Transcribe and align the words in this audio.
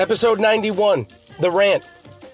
Episode 0.00 0.40
91, 0.40 1.06
The 1.40 1.50
Rant, 1.50 1.84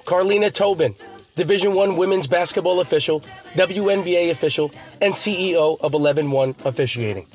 Karleena 0.04 0.52
Tobin, 0.52 0.94
Division 1.34 1.74
One 1.74 1.96
women's 1.96 2.28
basketball 2.28 2.78
official, 2.78 3.24
WNBA 3.54 4.30
official, 4.30 4.70
and 5.00 5.12
CEO 5.14 5.76
of 5.80 5.90
11-1 5.90 6.64
Officiating. 6.64 7.26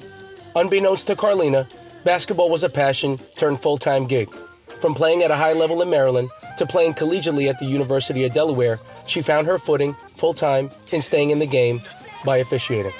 Unbeknownst 0.56 1.08
to 1.08 1.18
Karleena, 1.18 1.70
basketball 2.06 2.50
was 2.50 2.64
a 2.64 2.70
passion 2.70 3.20
turned 3.36 3.60
full-time 3.60 4.08
gig. 4.08 4.34
From 4.80 4.96
playing 4.96 5.22
at 5.22 5.32
a 5.32 5.36
high 5.36 5.52
level 5.52 5.82
in 5.82 5.90
Maryland 5.90 6.30
to 6.58 6.66
playing 6.66 6.94
collegiately 6.94 7.50
at 7.50 7.60
the 7.60 7.66
University 7.66 8.24
of 8.24 8.32
Delaware, 8.32 8.80
she 9.08 9.22
found 9.22 9.48
her 9.48 9.58
footing 9.58 9.96
full-time 10.16 10.70
in 10.94 11.02
staying 11.02 11.32
in 11.32 11.40
the 11.40 11.46
game 11.46 11.82
by 12.24 12.38
officiating. 12.38 12.94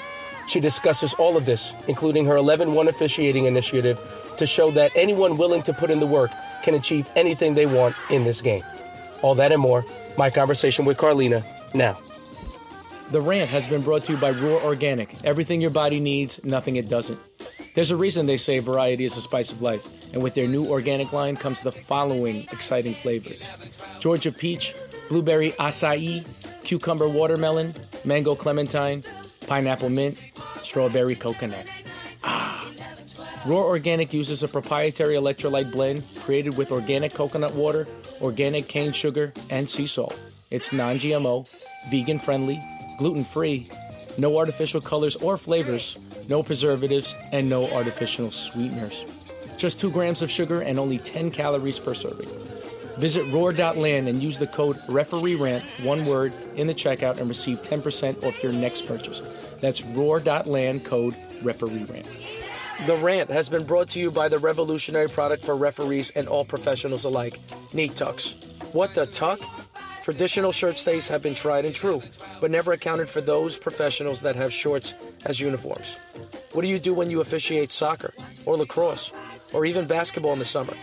She 0.48 0.60
discusses 0.60 1.14
all 1.14 1.38
of 1.38 1.46
this, 1.46 1.72
including 1.88 2.26
her 2.26 2.36
11 2.36 2.74
1 2.74 2.88
officiating 2.88 3.46
initiative, 3.46 3.98
to 4.36 4.46
show 4.46 4.70
that 4.72 4.92
anyone 4.94 5.38
willing 5.38 5.62
to 5.62 5.72
put 5.72 5.90
in 5.90 5.98
the 5.98 6.06
work 6.06 6.30
can 6.62 6.74
achieve 6.74 7.10
anything 7.16 7.54
they 7.54 7.66
want 7.66 7.94
in 8.10 8.24
this 8.24 8.40
game. 8.42 8.62
All 9.22 9.34
that 9.36 9.52
and 9.52 9.60
more, 9.60 9.84
my 10.16 10.30
conversation 10.30 10.84
with 10.84 10.96
Karleena 10.96 11.44
now. 11.74 11.96
The 13.10 13.20
rant 13.20 13.50
has 13.50 13.66
been 13.66 13.82
brought 13.82 14.04
to 14.04 14.12
you 14.12 14.18
by 14.18 14.30
Roar 14.30 14.62
Organic. 14.62 15.22
Everything 15.24 15.60
your 15.60 15.70
body 15.70 16.00
needs, 16.00 16.42
nothing 16.44 16.76
it 16.76 16.88
doesn't. 16.88 17.18
There's 17.74 17.90
a 17.90 17.96
reason 17.96 18.26
they 18.26 18.36
say 18.36 18.58
variety 18.58 19.04
is 19.04 19.14
the 19.14 19.20
spice 19.20 19.52
of 19.52 19.62
life, 19.62 19.86
and 20.12 20.22
with 20.22 20.34
their 20.34 20.48
new 20.48 20.66
organic 20.66 21.12
line 21.12 21.36
comes 21.36 21.62
the 21.62 21.72
following 21.72 22.46
exciting 22.52 22.94
flavors 22.94 23.46
Georgia 24.00 24.32
peach, 24.32 24.74
blueberry 25.08 25.52
acai, 25.52 26.26
cucumber 26.64 27.08
watermelon, 27.08 27.74
mango 28.04 28.34
clementine, 28.34 29.02
pineapple 29.46 29.90
mint, 29.90 30.22
strawberry 30.62 31.14
coconut. 31.14 31.66
Roar 33.44 33.64
Organic 33.64 34.12
uses 34.12 34.44
a 34.44 34.48
proprietary 34.48 35.16
electrolyte 35.16 35.72
blend 35.72 36.04
created 36.20 36.56
with 36.56 36.70
organic 36.70 37.12
coconut 37.12 37.54
water, 37.54 37.88
organic 38.20 38.68
cane 38.68 38.92
sugar, 38.92 39.32
and 39.50 39.68
sea 39.68 39.88
salt. 39.88 40.16
It's 40.50 40.72
non 40.72 41.00
GMO, 41.00 41.48
vegan 41.90 42.20
friendly, 42.20 42.60
gluten 42.98 43.24
free, 43.24 43.66
no 44.16 44.38
artificial 44.38 44.80
colors 44.80 45.16
or 45.16 45.36
flavors, 45.36 45.98
no 46.28 46.44
preservatives, 46.44 47.16
and 47.32 47.50
no 47.50 47.68
artificial 47.72 48.30
sweeteners. 48.30 49.24
Just 49.58 49.80
2 49.80 49.90
grams 49.90 50.22
of 50.22 50.30
sugar 50.30 50.60
and 50.60 50.78
only 50.78 50.98
10 50.98 51.32
calories 51.32 51.80
per 51.80 51.94
serving. 51.94 52.28
Visit 52.98 53.24
roar.land 53.32 54.08
and 54.08 54.22
use 54.22 54.38
the 54.38 54.46
code 54.46 54.76
refereerant, 54.88 55.64
one 55.82 56.06
word, 56.06 56.32
in 56.54 56.68
the 56.68 56.74
checkout 56.74 57.18
and 57.18 57.28
receive 57.28 57.60
10% 57.62 58.24
off 58.24 58.40
your 58.40 58.52
next 58.52 58.86
purchase. 58.86 59.20
That's 59.60 59.82
roar.land 59.82 60.84
code 60.84 61.16
refereerant. 61.42 62.06
The 62.86 62.96
rant 62.96 63.30
has 63.30 63.48
been 63.48 63.64
brought 63.64 63.90
to 63.90 64.00
you 64.00 64.10
by 64.10 64.26
the 64.26 64.40
revolutionary 64.40 65.08
product 65.08 65.44
for 65.44 65.54
referees 65.54 66.10
and 66.16 66.26
all 66.26 66.44
professionals 66.44 67.04
alike, 67.04 67.38
Neat 67.72 67.94
Tucks. 67.94 68.54
What 68.72 68.92
the 68.92 69.06
tuck? 69.06 69.38
Traditional 70.02 70.50
shirt 70.50 70.80
stays 70.80 71.06
have 71.06 71.22
been 71.22 71.36
tried 71.36 71.64
and 71.64 71.72
true, 71.72 72.02
but 72.40 72.50
never 72.50 72.72
accounted 72.72 73.08
for 73.08 73.20
those 73.20 73.56
professionals 73.56 74.20
that 74.22 74.34
have 74.34 74.52
shorts 74.52 74.94
as 75.26 75.38
uniforms. 75.38 75.96
What 76.54 76.62
do 76.62 76.68
you 76.68 76.80
do 76.80 76.92
when 76.92 77.08
you 77.08 77.20
officiate 77.20 77.70
soccer, 77.70 78.14
or 78.46 78.56
lacrosse, 78.56 79.12
or 79.52 79.64
even 79.64 79.86
basketball 79.86 80.32
in 80.32 80.40
the 80.40 80.44
summer? 80.44 80.74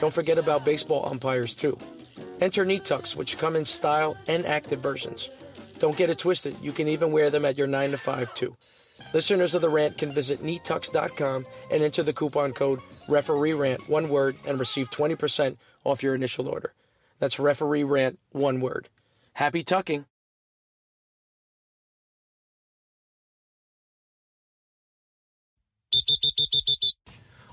Don't 0.00 0.14
forget 0.14 0.38
about 0.38 0.64
baseball 0.64 1.08
umpires 1.08 1.56
too. 1.56 1.76
Enter 2.40 2.64
Neat 2.64 2.84
Tucks, 2.84 3.16
which 3.16 3.36
come 3.36 3.56
in 3.56 3.64
style 3.64 4.16
and 4.28 4.46
active 4.46 4.78
versions. 4.78 5.28
Don't 5.80 5.96
get 5.96 6.08
it 6.08 6.18
twisted, 6.18 6.56
you 6.62 6.70
can 6.70 6.86
even 6.86 7.10
wear 7.10 7.30
them 7.30 7.44
at 7.44 7.58
your 7.58 7.66
9 7.66 7.90
to 7.90 7.98
5 7.98 8.32
too. 8.34 8.56
Listeners 9.14 9.54
of 9.54 9.62
The 9.62 9.68
Rant 9.68 9.96
can 9.96 10.12
visit 10.12 10.40
neattux.com 10.40 11.46
and 11.70 11.82
enter 11.82 12.02
the 12.02 12.12
coupon 12.12 12.52
code 12.52 12.80
referee 13.08 13.52
rant 13.54 13.88
one 13.88 14.08
word 14.08 14.36
and 14.46 14.60
receive 14.60 14.90
20% 14.90 15.56
off 15.84 16.02
your 16.02 16.14
initial 16.14 16.48
order. 16.48 16.74
That's 17.18 17.38
referee 17.38 17.84
rant 17.84 18.18
one 18.32 18.60
word. 18.60 18.88
Happy 19.32 19.62
tucking. 19.62 20.04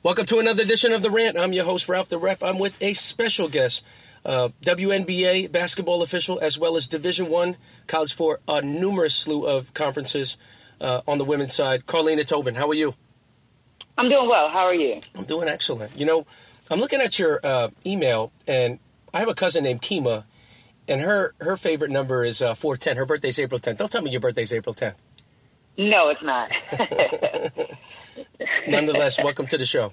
Welcome 0.03 0.25
to 0.27 0.39
another 0.39 0.61
edition 0.61 0.93
of 0.93 1.01
The 1.01 1.09
Rant. 1.09 1.37
I'm 1.37 1.53
your 1.53 1.65
host, 1.65 1.89
Ralph 1.89 2.09
the 2.09 2.19
Ref. 2.19 2.43
I'm 2.43 2.59
with 2.59 2.79
a 2.79 2.93
special 2.93 3.47
guest, 3.47 3.83
uh, 4.23 4.49
WNBA 4.61 5.51
basketball 5.51 6.03
official, 6.03 6.37
as 6.39 6.59
well 6.59 6.77
as 6.77 6.87
Division 6.87 7.29
One 7.29 7.57
college 7.87 8.13
for 8.13 8.39
a 8.47 8.61
numerous 8.61 9.15
slew 9.15 9.47
of 9.47 9.73
conferences 9.73 10.37
uh, 10.81 11.01
on 11.07 11.17
the 11.17 11.25
women's 11.25 11.53
side. 11.53 11.85
Karleena 11.85 12.25
Tobin, 12.25 12.55
how 12.55 12.69
are 12.69 12.73
you? 12.73 12.95
I'm 13.97 14.09
doing 14.09 14.27
well. 14.27 14.49
How 14.49 14.65
are 14.65 14.73
you? 14.73 14.99
I'm 15.15 15.23
doing 15.23 15.47
excellent. 15.47 15.97
You 15.97 16.05
know, 16.05 16.25
I'm 16.69 16.79
looking 16.79 17.01
at 17.01 17.17
your 17.17 17.39
uh, 17.43 17.69
email, 17.85 18.31
and 18.47 18.79
I 19.13 19.19
have 19.19 19.29
a 19.29 19.35
cousin 19.35 19.63
named 19.63 19.81
Kima, 19.81 20.25
and 20.87 21.01
her 21.01 21.33
her 21.39 21.55
favorite 21.55 21.91
number 21.91 22.23
is 22.23 22.41
uh, 22.41 22.53
410. 22.53 22.97
Her 22.97 23.05
birthday's 23.05 23.39
April 23.39 23.59
10th. 23.59 23.77
Don't 23.77 23.91
tell 23.91 24.01
me 24.01 24.11
your 24.11 24.19
birthday's 24.19 24.51
April 24.51 24.75
10th. 24.75 24.95
No, 25.77 26.09
it's 26.09 26.23
not. 26.23 26.51
Nonetheless, 28.67 29.21
welcome 29.21 29.45
to 29.47 29.57
the 29.57 29.65
show. 29.65 29.91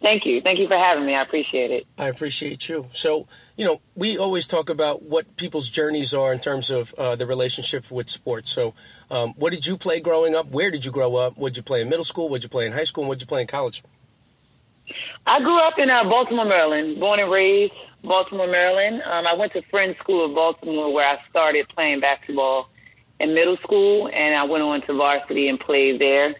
Thank 0.00 0.24
you. 0.24 0.40
Thank 0.40 0.60
you 0.60 0.68
for 0.68 0.76
having 0.76 1.04
me. 1.04 1.14
I 1.16 1.22
appreciate 1.22 1.72
it. 1.72 1.86
I 1.98 2.06
appreciate 2.06 2.68
you. 2.68 2.86
So, 2.92 3.26
you 3.56 3.64
know, 3.64 3.80
we 3.96 4.16
always 4.16 4.46
talk 4.46 4.70
about 4.70 5.02
what 5.02 5.36
people's 5.36 5.68
journeys 5.68 6.14
are 6.14 6.32
in 6.32 6.38
terms 6.38 6.70
of 6.70 6.94
uh, 6.94 7.16
the 7.16 7.26
relationship 7.26 7.90
with 7.90 8.08
sports. 8.08 8.50
So, 8.50 8.74
um, 9.10 9.34
what 9.34 9.52
did 9.52 9.66
you 9.66 9.76
play 9.76 10.00
growing 10.00 10.34
up? 10.34 10.48
Where 10.48 10.70
did 10.70 10.84
you 10.84 10.90
grow 10.90 11.16
up? 11.16 11.36
What 11.36 11.50
did 11.50 11.58
you 11.58 11.62
play 11.62 11.80
in 11.80 11.88
middle 11.88 12.04
school? 12.04 12.28
What 12.28 12.38
did 12.38 12.44
you 12.44 12.50
play 12.50 12.66
in 12.66 12.72
high 12.72 12.84
school? 12.84 13.04
And 13.04 13.08
what 13.08 13.18
did 13.18 13.22
you 13.22 13.28
play 13.28 13.40
in 13.40 13.46
college? 13.46 13.82
I 15.26 15.40
grew 15.40 15.58
up 15.58 15.78
in 15.78 15.90
uh, 15.90 16.04
Baltimore, 16.04 16.44
Maryland, 16.44 16.98
born 17.00 17.20
and 17.20 17.30
raised 17.30 17.74
Baltimore, 18.02 18.46
Maryland. 18.46 19.02
Um, 19.04 19.26
I 19.26 19.34
went 19.34 19.52
to 19.52 19.62
Friends 19.62 19.98
School 19.98 20.24
of 20.24 20.34
Baltimore 20.34 20.92
where 20.92 21.08
I 21.08 21.18
started 21.28 21.68
playing 21.68 22.00
basketball 22.00 22.68
in 23.20 23.34
middle 23.34 23.56
school, 23.58 24.08
and 24.12 24.34
I 24.34 24.44
went 24.44 24.62
on 24.62 24.80
to 24.82 24.94
varsity 24.94 25.48
and 25.48 25.58
played 25.58 26.00
there. 26.00 26.34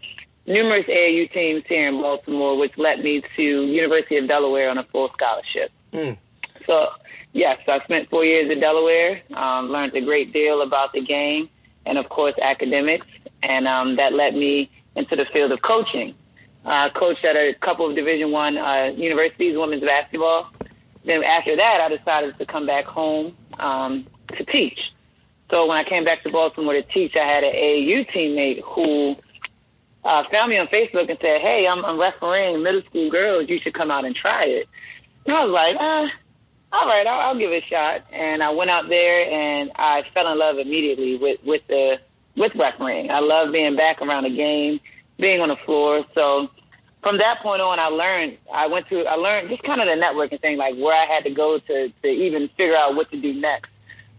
Numerous 0.47 0.87
AAU 0.87 1.31
teams 1.33 1.65
here 1.67 1.89
in 1.89 2.00
Baltimore, 2.00 2.56
which 2.56 2.79
led 2.79 3.03
me 3.03 3.23
to 3.37 3.43
University 3.43 4.17
of 4.17 4.29
Delaware 4.29 4.71
on 4.71 4.79
a 4.79 4.85
full 4.85 5.11
scholarship. 5.11 5.71
Mm. 5.93 6.17
So, 6.67 6.91
yes, 7.33 7.59
I 7.67 7.81
spent 7.81 8.09
four 8.09 8.25
years 8.25 8.50
at 8.50 8.61
Delaware, 8.61 9.21
um, 9.35 9.69
learned 9.69 9.95
a 9.95 10.00
great 10.00 10.33
deal 10.33 10.62
about 10.62 10.93
the 10.93 11.03
game, 11.03 11.50
and 11.88 11.99
of 11.99 12.09
course 12.09 12.34
academics, 12.41 13.06
and 13.43 13.66
um, 13.66 13.97
that 13.97 14.12
led 14.12 14.34
me 14.34 14.71
into 14.94 15.16
the 15.16 15.25
field 15.26 15.50
of 15.53 15.62
coaching. 15.62 16.15
Uh, 16.65 16.91
coached 16.91 17.25
at 17.25 17.34
a 17.34 17.54
couple 17.54 17.88
of 17.88 17.97
Division 17.97 18.31
One 18.31 18.59
uh, 18.59 18.93
universities, 18.94 19.56
women's 19.56 19.82
basketball. 19.82 20.50
Then 21.04 21.25
after 21.25 21.56
that, 21.56 21.81
I 21.81 21.88
decided 21.97 22.37
to 22.38 22.44
come 22.44 22.66
back 22.66 22.84
home 22.84 23.37
um, 23.59 24.06
to 24.37 24.44
teach. 24.44 24.93
So 25.50 25.66
when 25.66 25.78
I 25.78 25.84
came 25.84 26.04
back 26.04 26.22
to 26.25 26.31
Baltimore 26.31 26.75
to 26.75 26.82
teach, 26.82 27.16
I 27.16 27.25
had 27.25 27.43
an 27.43 27.54
AAU 27.54 28.10
teammate 28.10 28.60
who 28.62 29.16
uh, 30.05 30.25
found 30.31 30.50
me 30.50 30.59
on 30.59 30.66
Facebook 30.66 31.09
and 31.09 31.19
said, 31.22 31.41
"Hey, 31.41 31.66
I'm, 31.66 31.84
I'm 31.84 31.99
refereeing 31.99 32.62
middle 32.62 32.82
school 32.82 33.10
girls. 33.10 33.49
You 33.49 33.60
should 33.60 33.75
come 33.75 33.91
out 33.91 34.05
and 34.05 34.15
try 34.15 34.44
it." 34.44 34.69
And 35.25 35.34
I 35.34 35.44
was 35.44 35.53
like, 35.53 35.76
uh, 35.81 36.09
"All 36.73 36.87
right, 36.87 37.06
I'll, 37.06 37.21
I'll 37.21 37.39
give 37.39 37.51
it 37.53 37.65
a 37.65 37.67
shot." 37.67 38.05
And 38.12 38.43
I 38.43 38.51
went 38.51 38.71
out 38.71 38.89
there 38.89 39.31
and 39.31 39.71
I 39.77 40.05
fell 40.15 40.31
in 40.31 40.39
love 40.39 40.59
immediately 40.59 41.17
with 41.17 41.43
with 41.45 41.62
the 41.69 42.01
with 42.37 42.55
refereeing. 42.55 43.11
I 43.11 43.21
love 43.21 43.53
being 43.53 43.77
back 43.77 44.01
around 44.01 44.25
the 44.25 44.34
game, 44.34 44.81
being 45.19 45.41
on 45.41 45.49
the 45.49 45.56
floor. 45.56 46.05
So 46.15 46.51
from 47.03 47.19
that 47.19 47.41
point 47.41 47.61
on, 47.61 47.79
I 47.79 47.87
learned. 47.87 48.39
I 48.53 48.67
went 48.67 48.89
to. 48.89 49.05
I 49.06 49.15
learned 49.15 49.51
just 49.51 49.62
kind 49.62 49.81
of 49.81 49.87
the 49.87 49.95
networking 49.95 50.41
thing, 50.41 50.56
like 50.56 50.77
where 50.77 50.95
I 50.95 51.06
had 51.06 51.25
to 51.25 51.31
go 51.31 51.59
to 51.59 51.89
to 51.89 52.09
even 52.09 52.49
figure 52.56 52.77
out 52.77 52.95
what 52.95 53.11
to 53.11 53.21
do 53.21 53.35
next. 53.35 53.71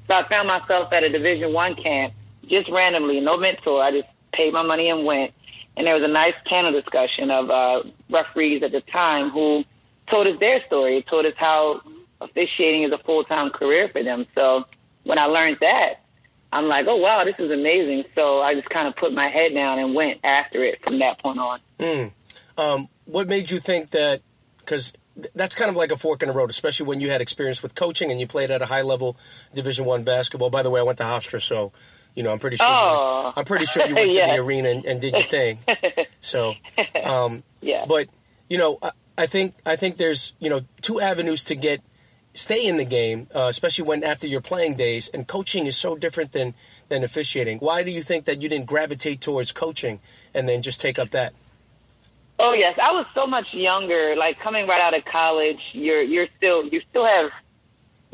So 0.07 0.15
I 0.15 0.27
found 0.27 0.47
myself 0.47 0.91
at 0.91 1.03
a 1.03 1.09
Division 1.09 1.53
One 1.53 1.75
camp 1.75 2.13
just 2.47 2.69
randomly, 2.69 3.19
no 3.19 3.37
mentor. 3.37 3.81
I 3.81 3.91
just 3.91 4.07
paid 4.33 4.53
my 4.53 4.63
money 4.63 4.89
and 4.89 5.05
went. 5.05 5.33
And 5.77 5.85
there 5.87 5.95
was 5.95 6.03
a 6.03 6.11
nice 6.11 6.33
panel 6.45 6.71
discussion 6.71 7.31
of 7.31 7.49
uh, 7.49 7.83
referees 8.09 8.63
at 8.63 8.71
the 8.71 8.81
time 8.81 9.29
who 9.29 9.63
told 10.09 10.27
us 10.27 10.39
their 10.39 10.65
story, 10.65 11.05
told 11.07 11.25
us 11.25 11.33
how 11.37 11.81
officiating 12.21 12.83
is 12.83 12.91
a 12.91 12.97
full 12.99 13.23
time 13.23 13.49
career 13.49 13.89
for 13.89 14.03
them. 14.03 14.25
So 14.35 14.65
when 15.03 15.19
I 15.19 15.25
learned 15.25 15.57
that, 15.61 16.03
I'm 16.51 16.67
like, 16.67 16.87
oh 16.87 16.97
wow, 16.97 17.23
this 17.23 17.35
is 17.37 17.51
amazing. 17.51 18.05
So 18.15 18.41
I 18.41 18.55
just 18.55 18.69
kind 18.69 18.87
of 18.87 18.95
put 18.95 19.13
my 19.13 19.27
head 19.27 19.53
down 19.53 19.79
and 19.79 19.93
went 19.93 20.19
after 20.23 20.63
it 20.63 20.81
from 20.83 20.99
that 20.99 21.19
point 21.19 21.39
on. 21.39 21.59
Mm. 21.79 22.11
Um, 22.57 22.89
what 23.05 23.27
made 23.27 23.51
you 23.51 23.59
think 23.59 23.91
that? 23.91 24.21
Because 24.57 24.93
that's 25.35 25.53
kind 25.55 25.69
of 25.69 25.75
like 25.75 25.91
a 25.91 25.97
fork 25.97 26.23
in 26.23 26.29
the 26.29 26.33
road, 26.33 26.49
especially 26.49 26.85
when 26.85 27.01
you 27.01 27.09
had 27.09 27.21
experience 27.21 27.61
with 27.61 27.75
coaching 27.75 28.09
and 28.09 28.19
you 28.19 28.27
played 28.27 28.51
at 28.51 28.61
a 28.61 28.65
high 28.65 28.81
level 28.81 29.17
Division 29.53 29.85
One 29.85 30.03
basketball. 30.03 30.49
By 30.49 30.63
the 30.63 30.69
way, 30.69 30.79
I 30.79 30.83
went 30.83 30.97
to 30.99 31.03
Hofstra, 31.03 31.41
so 31.41 31.71
you 32.15 32.23
know 32.23 32.31
I'm 32.31 32.39
pretty 32.39 32.57
sure. 32.57 32.67
Oh. 32.67 33.19
You 33.19 33.23
went, 33.25 33.37
I'm 33.37 33.45
pretty 33.45 33.65
sure 33.65 33.87
you 33.87 33.95
went 33.95 34.13
yeah. 34.13 34.27
to 34.31 34.33
the 34.33 34.39
arena 34.39 34.69
and, 34.69 34.85
and 34.85 35.01
did 35.01 35.13
your 35.13 35.25
thing. 35.25 35.59
So, 36.21 36.55
um, 37.05 37.43
yeah. 37.61 37.85
But 37.87 38.09
you 38.49 38.57
know, 38.57 38.77
I, 38.81 38.91
I 39.17 39.25
think 39.25 39.55
I 39.65 39.75
think 39.75 39.97
there's 39.97 40.33
you 40.39 40.49
know 40.49 40.61
two 40.81 40.99
avenues 40.99 41.45
to 41.45 41.55
get 41.55 41.81
stay 42.33 42.65
in 42.65 42.77
the 42.77 42.85
game, 42.85 43.27
uh, 43.35 43.47
especially 43.49 43.85
when 43.85 44.03
after 44.03 44.27
your 44.27 44.41
playing 44.41 44.75
days. 44.75 45.09
And 45.09 45.27
coaching 45.27 45.67
is 45.67 45.77
so 45.77 45.95
different 45.95 46.31
than 46.31 46.53
than 46.89 47.03
officiating. 47.03 47.59
Why 47.59 47.83
do 47.83 47.91
you 47.91 48.01
think 48.01 48.25
that 48.25 48.41
you 48.41 48.49
didn't 48.49 48.67
gravitate 48.67 49.21
towards 49.21 49.51
coaching 49.51 49.99
and 50.33 50.47
then 50.47 50.61
just 50.61 50.81
take 50.81 50.99
up 50.99 51.09
that? 51.11 51.33
Oh 52.39 52.53
yes, 52.53 52.79
I 52.81 52.93
was 52.93 53.05
so 53.13 53.27
much 53.27 53.53
younger. 53.53 54.15
Like 54.15 54.39
coming 54.39 54.65
right 54.67 54.81
out 54.81 54.93
of 54.93 55.03
college, 55.05 55.59
you're 55.73 56.01
you're 56.01 56.27
still 56.37 56.65
you 56.65 56.81
still 56.89 57.05
have 57.05 57.31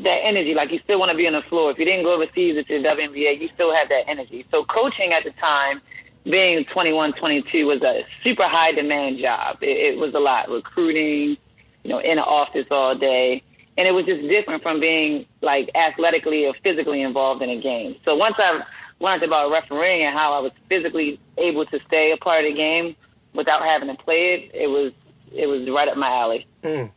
that 0.00 0.18
energy. 0.24 0.54
Like 0.54 0.72
you 0.72 0.80
still 0.80 0.98
want 0.98 1.10
to 1.12 1.16
be 1.16 1.26
on 1.26 1.32
the 1.32 1.42
floor. 1.42 1.70
If 1.70 1.78
you 1.78 1.84
didn't 1.84 2.04
go 2.04 2.14
overseas 2.14 2.56
at 2.58 2.66
the 2.66 2.74
WNBA, 2.74 3.40
you 3.40 3.48
still 3.54 3.74
have 3.74 3.88
that 3.88 4.08
energy. 4.08 4.44
So 4.50 4.64
coaching 4.64 5.12
at 5.12 5.24
the 5.24 5.30
time, 5.32 5.80
being 6.24 6.64
21, 6.64 7.14
22, 7.14 7.66
was 7.66 7.82
a 7.82 8.04
super 8.22 8.44
high 8.44 8.72
demand 8.72 9.18
job. 9.18 9.58
It, 9.62 9.94
it 9.94 9.98
was 9.98 10.12
a 10.14 10.18
lot 10.18 10.50
recruiting, 10.50 11.36
you 11.84 11.90
know, 11.90 11.98
in 12.00 12.16
the 12.16 12.24
office 12.24 12.66
all 12.70 12.94
day, 12.94 13.42
and 13.76 13.86
it 13.86 13.92
was 13.92 14.06
just 14.06 14.22
different 14.28 14.62
from 14.62 14.80
being 14.80 15.26
like 15.42 15.70
athletically 15.74 16.46
or 16.46 16.54
physically 16.62 17.02
involved 17.02 17.42
in 17.42 17.50
a 17.50 17.60
game. 17.60 17.96
So 18.04 18.16
once 18.16 18.36
I 18.38 18.62
learned 19.00 19.22
about 19.22 19.50
refereeing 19.50 20.04
and 20.04 20.16
how 20.16 20.34
I 20.34 20.40
was 20.40 20.52
physically 20.68 21.20
able 21.36 21.66
to 21.66 21.80
stay 21.86 22.12
a 22.12 22.16
part 22.16 22.44
of 22.44 22.50
the 22.50 22.56
game 22.56 22.96
without 23.34 23.62
having 23.62 23.88
to 23.88 24.02
play 24.02 24.34
it, 24.34 24.50
it 24.54 24.68
was 24.68 24.92
it 25.32 25.46
was 25.46 25.68
right 25.68 25.88
up 25.88 25.96
my 25.96 26.08
alley. 26.08 26.46
Mm. 26.62 26.92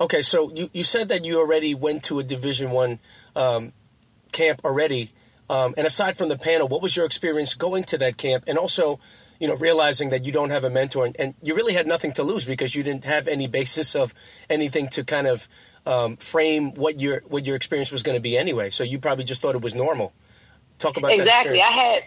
Okay, 0.00 0.22
so 0.22 0.52
you, 0.52 0.68
you 0.72 0.84
said 0.84 1.08
that 1.08 1.24
you 1.24 1.38
already 1.38 1.74
went 1.74 2.02
to 2.04 2.18
a 2.18 2.22
Division 2.22 2.70
One 2.70 2.98
um, 3.34 3.72
camp 4.32 4.60
already, 4.64 5.12
um, 5.48 5.74
and 5.76 5.86
aside 5.86 6.18
from 6.18 6.28
the 6.28 6.36
panel, 6.36 6.68
what 6.68 6.82
was 6.82 6.96
your 6.96 7.06
experience 7.06 7.54
going 7.54 7.84
to 7.84 7.98
that 7.98 8.16
camp, 8.16 8.44
and 8.46 8.58
also, 8.58 8.98
you 9.40 9.48
know, 9.48 9.56
realizing 9.56 10.10
that 10.10 10.24
you 10.24 10.32
don't 10.32 10.50
have 10.50 10.64
a 10.64 10.70
mentor, 10.70 11.06
and, 11.06 11.16
and 11.18 11.34
you 11.42 11.54
really 11.54 11.72
had 11.72 11.86
nothing 11.86 12.12
to 12.14 12.22
lose 12.22 12.44
because 12.44 12.74
you 12.74 12.82
didn't 12.82 13.04
have 13.04 13.26
any 13.26 13.46
basis 13.46 13.94
of 13.94 14.12
anything 14.50 14.88
to 14.88 15.04
kind 15.04 15.26
of 15.26 15.48
um, 15.86 16.16
frame 16.16 16.74
what 16.74 17.00
your 17.00 17.22
what 17.26 17.46
your 17.46 17.56
experience 17.56 17.92
was 17.92 18.02
going 18.02 18.16
to 18.16 18.22
be 18.22 18.36
anyway. 18.36 18.70
So 18.70 18.84
you 18.84 18.98
probably 18.98 19.24
just 19.24 19.40
thought 19.40 19.54
it 19.54 19.62
was 19.62 19.74
normal. 19.74 20.12
Talk 20.78 20.96
about 20.96 21.12
exactly. 21.12 21.60
I 21.60 21.66
had 21.66 22.02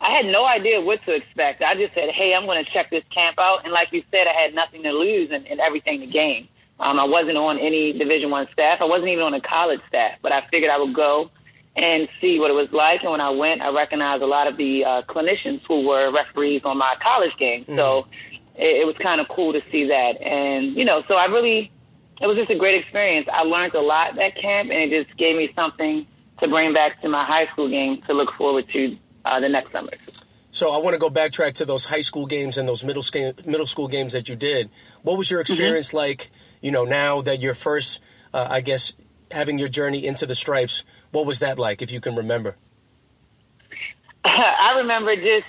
I 0.00 0.10
had 0.10 0.26
no 0.26 0.44
idea 0.44 0.80
what 0.80 1.02
to 1.04 1.14
expect. 1.14 1.62
I 1.62 1.74
just 1.74 1.94
said, 1.94 2.10
"Hey, 2.10 2.34
I'm 2.34 2.44
going 2.44 2.64
to 2.64 2.70
check 2.70 2.90
this 2.90 3.04
camp 3.14 3.38
out," 3.38 3.64
and 3.64 3.72
like 3.72 3.88
you 3.92 4.02
said, 4.10 4.26
I 4.26 4.32
had 4.32 4.54
nothing 4.54 4.82
to 4.82 4.92
lose 4.92 5.30
and, 5.30 5.46
and 5.46 5.60
everything 5.60 6.00
to 6.00 6.06
gain. 6.06 6.48
Um, 6.78 6.98
I 6.98 7.04
wasn't 7.04 7.36
on 7.36 7.58
any 7.58 7.92
Division 7.92 8.30
One 8.30 8.48
staff. 8.52 8.80
I 8.80 8.84
wasn't 8.84 9.08
even 9.08 9.24
on 9.24 9.34
a 9.34 9.40
college 9.40 9.80
staff, 9.88 10.18
but 10.22 10.32
I 10.32 10.44
figured 10.50 10.70
I 10.70 10.78
would 10.78 10.94
go 10.94 11.30
and 11.76 12.08
see 12.20 12.38
what 12.38 12.50
it 12.50 12.54
was 12.54 12.72
like. 12.72 13.02
And 13.02 13.12
when 13.12 13.20
I 13.20 13.30
went, 13.30 13.62
I 13.62 13.70
recognized 13.70 14.22
a 14.22 14.26
lot 14.26 14.46
of 14.46 14.56
the 14.56 14.84
uh, 14.84 15.02
clinicians 15.02 15.62
who 15.66 15.86
were 15.86 16.10
referees 16.12 16.62
on 16.64 16.76
my 16.78 16.94
college 17.00 17.36
game. 17.38 17.62
Mm-hmm. 17.62 17.76
So 17.76 18.06
it, 18.56 18.82
it 18.82 18.86
was 18.86 18.96
kind 18.98 19.20
of 19.20 19.28
cool 19.28 19.52
to 19.52 19.62
see 19.70 19.88
that. 19.88 20.20
And 20.20 20.76
you 20.76 20.84
know, 20.84 21.02
so 21.08 21.14
I 21.14 21.26
really, 21.26 21.70
it 22.22 22.26
was 22.26 22.36
just 22.36 22.50
a 22.50 22.56
great 22.56 22.80
experience. 22.80 23.28
I 23.32 23.42
learned 23.42 23.74
a 23.74 23.80
lot 23.80 24.16
at 24.18 24.36
camp, 24.36 24.70
and 24.70 24.92
it 24.92 25.04
just 25.04 25.16
gave 25.18 25.36
me 25.36 25.52
something 25.56 26.06
to 26.40 26.48
bring 26.48 26.72
back 26.72 27.02
to 27.02 27.08
my 27.08 27.24
high 27.24 27.46
school 27.48 27.68
game 27.68 28.00
to 28.02 28.12
look 28.14 28.32
forward 28.34 28.68
to 28.72 28.96
uh, 29.24 29.40
the 29.40 29.48
next 29.48 29.72
summer. 29.72 29.90
So 30.52 30.70
I 30.70 30.78
want 30.78 30.94
to 30.94 30.98
go 30.98 31.10
backtrack 31.10 31.54
to 31.54 31.64
those 31.64 31.84
high 31.86 32.00
school 32.00 32.26
games 32.26 32.58
and 32.58 32.68
those 32.68 32.84
middle 32.84 33.02
school 33.02 33.32
middle 33.44 33.66
school 33.66 33.88
games 33.88 34.12
that 34.12 34.28
you 34.28 34.36
did. 34.36 34.70
What 35.02 35.18
was 35.18 35.30
your 35.30 35.42
mm-hmm. 35.42 35.52
experience 35.52 35.88
mm-hmm. 35.88 35.96
like? 35.96 36.30
You 36.60 36.70
know, 36.70 36.84
now 36.84 37.22
that 37.22 37.40
you're 37.40 37.54
first, 37.54 38.00
uh, 38.32 38.46
I 38.48 38.60
guess, 38.60 38.94
having 39.32 39.58
your 39.58 39.68
journey 39.68 40.06
into 40.06 40.26
the 40.26 40.34
stripes. 40.34 40.84
What 41.10 41.26
was 41.26 41.40
that 41.40 41.58
like, 41.58 41.82
if 41.82 41.90
you 41.90 42.00
can 42.00 42.14
remember? 42.14 42.56
I 44.24 44.74
remember 44.76 45.16
just 45.16 45.46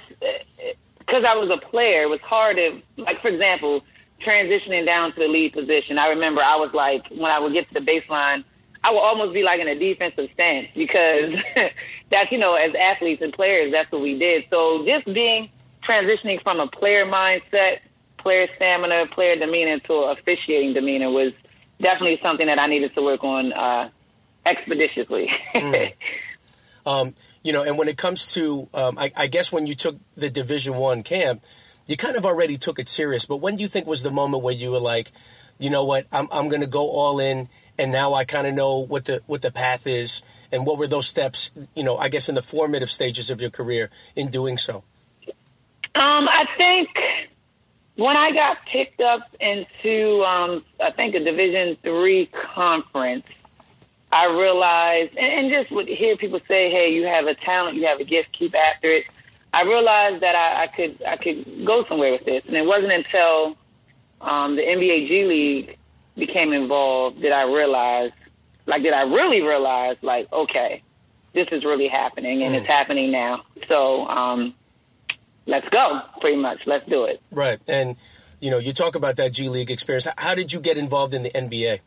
because 1.00 1.24
I 1.24 1.36
was 1.36 1.52
a 1.52 1.58
player, 1.58 2.04
it 2.04 2.10
was 2.10 2.22
hard 2.22 2.58
to 2.58 2.82
like, 2.98 3.22
for 3.22 3.28
example, 3.28 3.84
transitioning 4.24 4.86
down 4.86 5.14
to 5.14 5.20
the 5.20 5.28
lead 5.28 5.54
position. 5.54 5.98
I 5.98 6.08
remember 6.08 6.42
I 6.42 6.56
was 6.56 6.74
like, 6.74 7.08
when 7.10 7.32
I 7.32 7.40
would 7.40 7.54
get 7.54 7.68
to 7.70 7.74
the 7.74 7.80
baseline, 7.80 8.44
I 8.84 8.92
would 8.92 9.00
almost 9.00 9.34
be 9.34 9.44
like 9.44 9.60
in 9.62 9.68
a 9.68 9.76
defensive 9.76 10.30
stance 10.34 10.68
because 10.76 11.36
that's, 12.10 12.32
you 12.32 12.38
know, 12.38 12.56
as 12.56 12.76
athletes 12.76 13.22
and 13.22 13.32
players, 13.32 13.72
that's 13.72 13.92
what 13.92 14.02
we 14.02 14.20
did. 14.20 14.46
So 14.50 14.86
just 14.86 15.06
being 15.06 15.50
transitioning 15.88 16.42
from 16.44 16.60
a 16.60 16.68
player 16.68 17.06
mindset, 17.06 17.80
player 18.18 18.48
stamina, 18.56 19.08
player 19.08 19.36
demeanor 19.38 19.80
to 19.80 19.94
officiating 19.94 20.74
demeanor 20.74 21.12
was 21.12 21.34
definitely 21.82 22.20
something 22.22 22.48
that 22.48 22.60
I 22.60 22.68
needed 22.68 22.94
to 22.96 23.02
work 23.02 23.24
on 23.24 23.54
uh, 23.54 23.90
expeditiously. 24.46 25.32
mm. 25.56 25.94
um, 26.86 27.16
you 27.42 27.54
know, 27.54 27.64
and 27.64 27.78
when 27.78 27.88
it 27.88 27.98
comes 27.98 28.34
to, 28.34 28.68
um, 28.74 28.98
I, 28.98 29.12
I, 29.16 29.28
guess 29.28 29.52
when 29.52 29.68
you 29.68 29.76
took 29.76 29.98
the 30.16 30.30
Division 30.30 30.76
One 30.76 31.04
camp, 31.04 31.44
you 31.88 31.98
kind 31.98 32.16
of 32.16 32.26
already 32.26 32.58
took 32.58 32.80
it 32.80 32.88
serious. 32.88 33.26
But 33.26 33.38
when 33.38 33.56
do 33.56 33.62
you 33.62 33.68
think 33.68 33.88
was 33.88 34.04
the 34.04 34.12
moment 34.12 34.44
where 34.44 34.54
you 34.54 34.72
were 34.72 34.80
like, 34.80 35.12
you 35.60 35.70
know 35.70 35.86
what, 35.86 36.08
I'm, 36.12 36.28
I'm 36.32 36.50
to 36.50 36.68
go 36.68 36.90
all 36.90 37.20
in 37.20 37.50
and 37.78 37.92
now 37.92 38.14
I 38.14 38.24
kind 38.24 38.48
of 38.48 38.54
know 38.54 38.78
what 38.78 39.06
the 39.06 39.22
what 39.26 39.42
the 39.42 39.52
path 39.52 39.88
is 39.88 40.22
and 40.52 40.66
what 40.66 40.78
were 40.78 40.88
those 40.88 41.08
steps, 41.08 41.52
you 41.76 41.84
know, 41.84 41.98
I 41.98 42.10
guess 42.10 42.30
in 42.30 42.36
the 42.36 42.42
formative 42.42 42.90
stages 42.90 43.30
of 43.30 43.42
your 43.42 43.50
career 43.50 43.90
in 44.16 44.30
doing 44.30 44.58
so. 44.58 44.84
Um, 45.96 46.28
I 46.28 46.48
think 46.58 46.90
when 47.96 48.18
I 48.18 48.32
got 48.32 48.66
picked 48.66 49.02
up 49.02 49.30
into, 49.40 50.24
um, 50.24 50.64
I 50.80 50.92
think 50.92 51.16
a 51.16 51.20
Division 51.20 51.78
three 51.84 52.28
conference, 52.28 53.26
I 54.12 54.26
realized, 54.26 55.16
and, 55.16 55.46
and 55.46 55.52
just 55.52 55.72
would 55.72 55.88
hear 55.88 56.16
people 56.18 56.40
say, 56.48 56.72
"Hey, 56.72 56.94
you 56.94 57.06
have 57.06 57.28
a 57.28 57.36
talent, 57.36 57.76
you 57.76 57.86
have 57.88 58.00
a 58.00 58.06
gift, 58.06 58.32
keep 58.34 58.56
after 58.56 58.88
it." 58.88 59.06
I 59.54 59.64
realized 59.64 60.24
that 60.24 60.36
I, 60.36 60.64
I 60.64 60.68
could 60.68 61.04
I 61.08 61.16
could 61.16 61.66
go 61.66 61.84
somewhere 61.84 62.12
with 62.12 62.26
this, 62.26 62.46
and 62.48 62.58
it 62.58 62.66
wasn't 62.66 62.92
until 62.92 63.56
um, 64.20 64.56
the 64.56 64.64
NBA 64.64 65.08
G 65.08 65.26
League 65.26 65.78
became 66.16 66.54
involved 66.54 67.22
that 67.22 67.32
I 67.32 67.44
realized, 67.44 68.14
like, 68.66 68.84
did 68.84 68.94
I 68.94 69.04
really 69.04 69.42
realize, 69.42 69.98
like, 70.02 70.32
okay, 70.32 70.82
this 71.34 71.48
is 71.52 71.66
really 71.66 71.88
happening 71.88 72.44
and 72.44 72.54
mm. 72.56 72.60
it's 72.60 72.68
happening 72.68 73.12
now. 73.12 73.44
So, 73.68 74.08
um, 74.08 74.54
let's 75.46 75.68
go, 75.70 76.02
pretty 76.22 76.38
much. 76.38 76.60
Let's 76.66 76.88
do 76.88 77.06
it. 77.06 77.22
Right. 77.32 77.60
And, 77.68 77.96
you 78.40 78.52
know, 78.52 78.60
you 78.60 78.74
talk 78.74 78.96
about 78.96 79.18
that 79.18 79.32
G 79.32 79.50
League 79.50 79.72
experience. 79.72 80.08
How 80.18 80.36
did 80.36 80.54
you 80.54 80.60
get 80.60 80.78
involved 80.78 81.14
in 81.14 81.24
the 81.24 81.32
NBA 81.32 81.80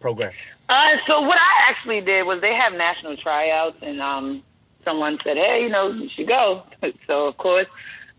program? 0.00 0.32
Uh, 0.68 0.96
so 1.06 1.20
what 1.20 1.38
I 1.38 1.70
actually 1.70 2.00
did 2.00 2.24
was 2.24 2.40
they 2.40 2.54
have 2.54 2.72
national 2.72 3.16
tryouts, 3.18 3.76
and 3.82 4.00
um, 4.00 4.42
someone 4.84 5.18
said, 5.24 5.36
"Hey, 5.36 5.62
you 5.62 5.68
know, 5.68 5.90
you 5.90 6.08
should 6.08 6.28
go." 6.28 6.64
so 7.06 7.26
of 7.26 7.36
course, 7.36 7.66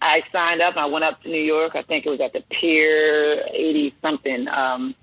I 0.01 0.24
signed 0.31 0.62
up. 0.62 0.77
I 0.77 0.86
went 0.86 1.06
up 1.06 1.21
to 1.24 1.30
New 1.30 1.44
York. 1.44 1.75
I 1.75 1.81
think 1.81 2.06
it 2.06 2.10
was 2.10 2.21
at 2.21 2.33
the 2.33 2.44
Pier 2.50 3.44
eighty 3.54 3.94
something 4.01 4.48
um, 4.48 4.95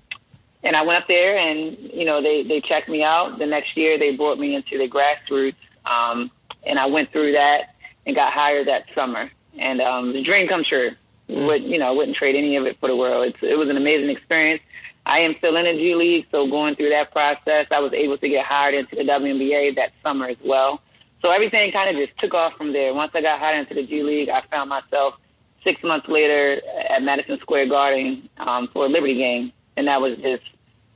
and 0.63 0.75
I 0.75 0.83
went 0.83 1.01
up 1.01 1.07
there 1.07 1.37
and, 1.37 1.77
you 1.93 2.05
know, 2.05 2.21
they, 2.21 2.43
they 2.43 2.61
checked 2.61 2.87
me 2.87 3.03
out. 3.03 3.39
The 3.39 3.47
next 3.47 3.75
year 3.75 3.97
they 3.97 4.15
brought 4.15 4.37
me 4.37 4.55
into 4.55 4.77
the 4.77 4.87
grassroots. 4.87 5.55
Um, 5.85 6.29
and 6.63 6.77
I 6.77 6.85
went 6.85 7.11
through 7.11 7.33
that 7.33 7.75
and 8.05 8.15
got 8.15 8.31
hired 8.31 8.67
that 8.67 8.85
summer. 8.93 9.31
And 9.57 9.81
um, 9.81 10.13
the 10.13 10.21
dream 10.21 10.47
come 10.47 10.63
true. 10.63 10.91
Mm. 11.27 11.47
Would 11.47 11.63
you 11.63 11.79
know? 11.79 11.87
I 11.87 11.91
Wouldn't 11.91 12.17
trade 12.17 12.35
any 12.35 12.55
of 12.57 12.65
it 12.65 12.79
for 12.79 12.87
the 12.87 12.95
world. 12.95 13.27
It's, 13.27 13.37
it 13.41 13.57
was 13.57 13.69
an 13.69 13.77
amazing 13.77 14.09
experience. 14.09 14.61
I 15.03 15.21
am 15.21 15.35
still 15.39 15.55
in 15.55 15.65
the 15.65 15.73
G 15.73 15.95
League, 15.95 16.27
so 16.31 16.47
going 16.47 16.75
through 16.75 16.89
that 16.89 17.11
process, 17.11 17.65
I 17.71 17.79
was 17.79 17.91
able 17.91 18.19
to 18.19 18.29
get 18.29 18.45
hired 18.45 18.75
into 18.75 18.95
the 18.95 19.01
WNBA 19.01 19.75
that 19.75 19.93
summer 20.03 20.27
as 20.27 20.37
well. 20.45 20.79
So 21.21 21.31
everything 21.31 21.71
kind 21.71 21.89
of 21.95 22.03
just 22.03 22.17
took 22.19 22.33
off 22.33 22.53
from 22.57 22.73
there. 22.73 22.93
Once 22.93 23.11
I 23.13 23.21
got 23.21 23.39
hired 23.39 23.59
into 23.59 23.75
the 23.75 23.85
G 23.85 24.03
League, 24.03 24.29
I 24.29 24.41
found 24.49 24.69
myself 24.69 25.15
six 25.63 25.83
months 25.83 26.07
later 26.07 26.61
at 26.89 27.03
Madison 27.03 27.39
Square 27.39 27.67
Garden 27.67 28.29
um, 28.37 28.67
for 28.73 28.85
a 28.85 28.89
Liberty 28.89 29.15
game, 29.15 29.53
and 29.77 29.87
that 29.87 30.01
was 30.01 30.17
just 30.17 30.43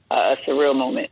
a 0.09 0.35
surreal 0.47 0.75
moment. 0.75 1.11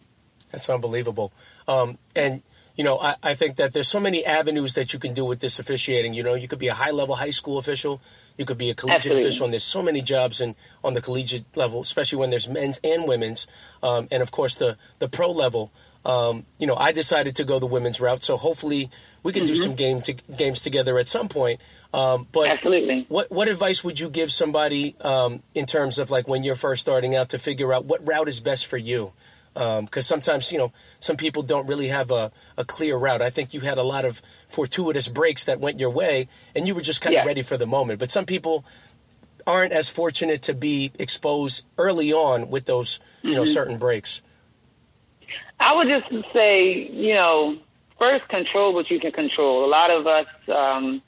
That's 0.51 0.69
unbelievable. 0.69 1.31
Um, 1.67 1.97
and 2.15 2.41
you 2.75 2.83
know, 2.83 2.99
I, 2.99 3.15
I, 3.21 3.33
think 3.35 3.57
that 3.57 3.73
there's 3.73 3.87
so 3.87 3.99
many 3.99 4.25
avenues 4.25 4.73
that 4.73 4.93
you 4.93 4.99
can 4.99 5.13
do 5.13 5.23
with 5.25 5.39
this 5.39 5.59
officiating. 5.59 6.15
You 6.15 6.23
know, 6.23 6.33
you 6.33 6.47
could 6.47 6.57
be 6.57 6.69
a 6.69 6.73
high 6.73 6.89
level 6.89 7.15
high 7.15 7.29
school 7.29 7.59
official, 7.59 8.01
you 8.37 8.45
could 8.45 8.57
be 8.57 8.71
a 8.71 8.73
collegiate 8.73 8.97
Absolutely. 8.97 9.23
official, 9.23 9.45
and 9.45 9.53
there's 9.53 9.63
so 9.63 9.83
many 9.83 10.01
jobs 10.01 10.41
in, 10.41 10.55
on 10.83 10.95
the 10.95 11.01
collegiate 11.01 11.45
level, 11.55 11.81
especially 11.81 12.17
when 12.17 12.31
there's 12.31 12.47
men's 12.47 12.79
and 12.83 13.07
women's, 13.07 13.45
um, 13.83 14.07
and 14.11 14.23
of 14.23 14.31
course 14.31 14.55
the 14.55 14.77
the 14.99 15.07
pro 15.07 15.31
level. 15.31 15.71
Um, 16.05 16.45
you 16.59 16.67
know, 16.67 16.75
I 16.75 16.91
decided 16.91 17.37
to 17.37 17.45
go 17.45 17.59
the 17.59 17.65
women's 17.65 18.01
route, 18.01 18.23
so 18.23 18.35
hopefully 18.35 18.89
we 19.23 19.31
can 19.31 19.43
mm-hmm. 19.43 19.47
do 19.47 19.55
some 19.55 19.75
game 19.75 20.01
to, 20.01 20.13
games 20.13 20.61
together 20.61 20.97
at 20.99 21.07
some 21.07 21.29
point. 21.29 21.61
Um, 21.93 22.27
but 22.31 22.49
Absolutely. 22.49 23.05
what 23.07 23.31
what 23.31 23.47
advice 23.47 23.83
would 23.83 23.99
you 23.99 24.09
give 24.09 24.31
somebody 24.31 24.95
um, 25.01 25.43
in 25.53 25.65
terms 25.65 25.99
of 25.99 26.11
like 26.11 26.27
when 26.27 26.43
you're 26.43 26.55
first 26.55 26.81
starting 26.81 27.15
out 27.15 27.29
to 27.29 27.39
figure 27.39 27.71
out 27.73 27.85
what 27.85 28.05
route 28.05 28.27
is 28.27 28.39
best 28.41 28.65
for 28.65 28.77
you? 28.77 29.13
Because 29.53 29.79
um, 29.79 29.87
sometimes 30.01 30.51
you 30.51 30.57
know 30.57 30.73
some 30.99 31.15
people 31.15 31.41
don't 31.41 31.67
really 31.67 31.87
have 31.87 32.11
a, 32.11 32.31
a 32.57 32.65
clear 32.65 32.97
route. 32.97 33.21
I 33.21 33.29
think 33.29 33.53
you 33.53 33.61
had 33.61 33.77
a 33.77 33.83
lot 33.83 34.03
of 34.03 34.21
fortuitous 34.49 35.07
breaks 35.07 35.45
that 35.45 35.61
went 35.61 35.79
your 35.79 35.91
way, 35.91 36.27
and 36.53 36.67
you 36.67 36.75
were 36.75 36.81
just 36.81 36.99
kind 36.99 37.15
of 37.15 37.23
yeah. 37.23 37.25
ready 37.25 37.43
for 37.43 37.55
the 37.55 37.67
moment. 37.67 37.99
But 37.99 38.11
some 38.11 38.25
people 38.25 38.65
aren't 39.47 39.73
as 39.73 39.89
fortunate 39.89 40.41
to 40.43 40.53
be 40.53 40.91
exposed 40.99 41.65
early 41.77 42.11
on 42.11 42.49
with 42.49 42.65
those 42.65 42.99
you 43.21 43.29
mm-hmm. 43.29 43.37
know 43.37 43.45
certain 43.45 43.77
breaks. 43.77 44.21
I 45.59 45.75
would 45.75 45.87
just 45.87 46.33
say, 46.33 46.89
you 46.89 47.13
know, 47.13 47.57
first 47.99 48.27
control 48.27 48.73
what 48.73 48.89
you 48.89 48.99
can 48.99 49.11
control. 49.11 49.65
A 49.65 49.67
lot 49.67 49.91
of 49.91 50.07
us, 50.07 50.27
um, 50.49 51.01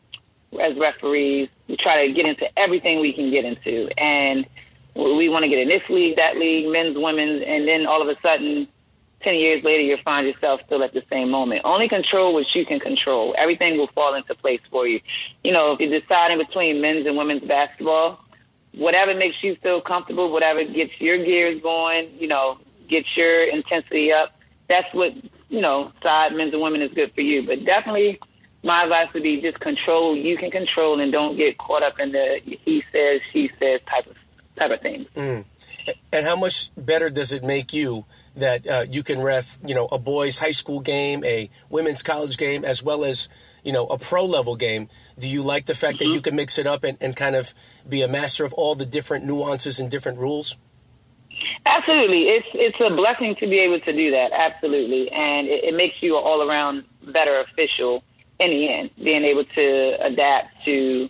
as 0.60 0.77
referees, 0.77 1.50
we 1.67 1.77
try 1.77 2.07
to 2.07 2.13
get 2.13 2.25
into 2.25 2.48
everything 2.57 3.00
we 3.00 3.13
can 3.13 3.31
get 3.31 3.43
into, 3.45 3.89
and 3.98 4.45
we 4.95 5.27
want 5.27 5.43
to 5.43 5.50
get 5.50 5.60
in 5.60 5.67
this 5.67 5.84
league, 5.89 6.15
that 6.17 6.38
league, 6.38 6.72
men's, 6.72 6.98
women's, 6.98 7.43
and 7.45 7.67
then 7.67 7.86
all 7.86 8.01
of 8.01 8.07
a 8.07 8.19
sudden, 8.22 8.67
ten 9.22 9.36
years 9.36 9.63
later, 9.63 9.84
you 9.84 9.98
find 10.05 10.25
yourself 10.27 10.62
still 10.65 10.84
at 10.84 10.93
the 10.93 11.03
same 11.10 11.29
moment. 11.29 11.62
Only 11.65 11.89
control 11.89 12.34
what 12.34 12.45
you 12.55 12.65
can 12.65 12.79
control. 12.79 13.36
Everything 13.38 13.77
will 13.77 13.88
fall 13.88 14.13
into 14.13 14.36
place 14.36 14.62
for 14.69 14.88
you. 14.88 15.01
You 15.43 15.51
know, 15.51 15.74
if 15.74 15.79
you're 15.79 16.00
deciding 16.00 16.38
between 16.38 16.79
men's 16.79 17.05
and 17.07 17.17
women's 17.17 17.43
basketball, 17.43 18.24
whatever 18.74 19.13
makes 19.13 19.43
you 19.43 19.55
feel 19.55 19.81
comfortable, 19.81 20.31
whatever 20.31 20.63
gets 20.63 20.93
your 21.00 21.17
gears 21.17 21.62
going, 21.62 22.12
you 22.19 22.27
know, 22.27 22.60
gets 22.87 23.15
your 23.15 23.43
intensity 23.43 24.11
up. 24.11 24.31
That's 24.67 24.91
what 24.93 25.13
you 25.49 25.61
know, 25.61 25.91
side 26.01 26.33
men's 26.33 26.53
and 26.53 26.61
women 26.61 26.81
is 26.81 26.91
good 26.93 27.13
for 27.13 27.21
you. 27.21 27.45
But 27.45 27.65
definitely, 27.65 28.19
my 28.63 28.83
advice 28.83 29.07
would 29.13 29.23
be 29.23 29.41
just 29.41 29.59
control. 29.59 30.15
You 30.15 30.37
can 30.37 30.51
control 30.51 30.99
and 30.99 31.11
don't 31.11 31.37
get 31.37 31.57
caught 31.57 31.83
up 31.83 31.99
in 31.99 32.11
the 32.11 32.41
he 32.43 32.83
says, 32.91 33.21
she 33.31 33.49
says 33.59 33.81
type 33.89 34.07
of 34.07 34.15
type 34.57 34.71
of 34.71 34.81
things. 34.81 35.07
Mm. 35.15 35.45
And 36.11 36.25
how 36.25 36.35
much 36.35 36.71
better 36.75 37.09
does 37.09 37.31
it 37.31 37.43
make 37.43 37.73
you 37.73 38.05
that 38.35 38.67
uh, 38.67 38.85
you 38.89 39.03
can 39.03 39.21
ref, 39.21 39.57
you 39.63 39.75
know, 39.75 39.85
a 39.91 39.99
boys' 39.99 40.39
high 40.39 40.51
school 40.51 40.79
game, 40.79 41.23
a 41.23 41.49
women's 41.69 42.01
college 42.01 42.37
game, 42.37 42.65
as 42.65 42.81
well 42.81 43.05
as 43.05 43.29
you 43.63 43.71
know 43.71 43.85
a 43.87 43.97
pro 43.97 44.25
level 44.25 44.55
game? 44.55 44.89
Do 45.19 45.27
you 45.27 45.43
like 45.43 45.65
the 45.65 45.75
fact 45.75 45.99
mm-hmm. 45.99 46.09
that 46.09 46.15
you 46.15 46.21
can 46.21 46.35
mix 46.35 46.57
it 46.57 46.65
up 46.65 46.83
and, 46.83 46.97
and 46.99 47.15
kind 47.15 47.35
of 47.35 47.53
be 47.87 48.01
a 48.01 48.07
master 48.07 48.45
of 48.45 48.53
all 48.53 48.75
the 48.75 48.85
different 48.85 49.25
nuances 49.25 49.79
and 49.79 49.91
different 49.91 50.17
rules? 50.17 50.57
Absolutely, 51.65 52.29
it's 52.29 52.47
it's 52.53 52.77
a 52.79 52.95
blessing 52.95 53.35
to 53.35 53.47
be 53.47 53.59
able 53.59 53.79
to 53.79 53.93
do 53.93 54.11
that. 54.11 54.31
Absolutely, 54.31 55.11
and 55.11 55.47
it, 55.47 55.63
it 55.65 55.73
makes 55.75 56.01
you 56.01 56.17
an 56.17 56.23
all 56.23 56.47
around 56.47 56.83
better 57.03 57.39
official 57.39 58.03
in 58.39 58.51
the 58.51 58.69
end. 58.69 58.89
Being 59.01 59.23
able 59.23 59.45
to 59.45 59.97
adapt 59.99 60.63
to, 60.65 61.09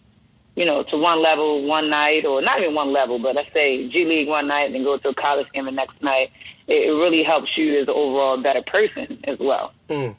you 0.55 0.65
know, 0.65 0.83
to 0.83 0.97
one 0.97 1.21
level 1.21 1.65
one 1.65 1.89
night, 1.89 2.25
or 2.25 2.41
not 2.41 2.59
even 2.59 2.73
one 2.73 2.91
level, 2.91 3.19
but 3.19 3.35
let's 3.35 3.51
say 3.53 3.87
G 3.89 4.05
League 4.05 4.27
one 4.27 4.47
night, 4.47 4.67
and 4.67 4.75
then 4.75 4.83
go 4.83 4.97
to 4.97 5.09
a 5.09 5.13
college 5.13 5.47
game 5.53 5.65
the 5.65 5.71
next 5.71 6.01
night. 6.01 6.31
It, 6.67 6.89
it 6.89 6.91
really 6.91 7.23
helps 7.23 7.55
you 7.57 7.79
as 7.81 7.87
an 7.87 7.93
overall 7.93 8.37
better 8.41 8.61
person 8.61 9.19
as 9.25 9.37
well. 9.39 9.73
Mm. 9.89 10.15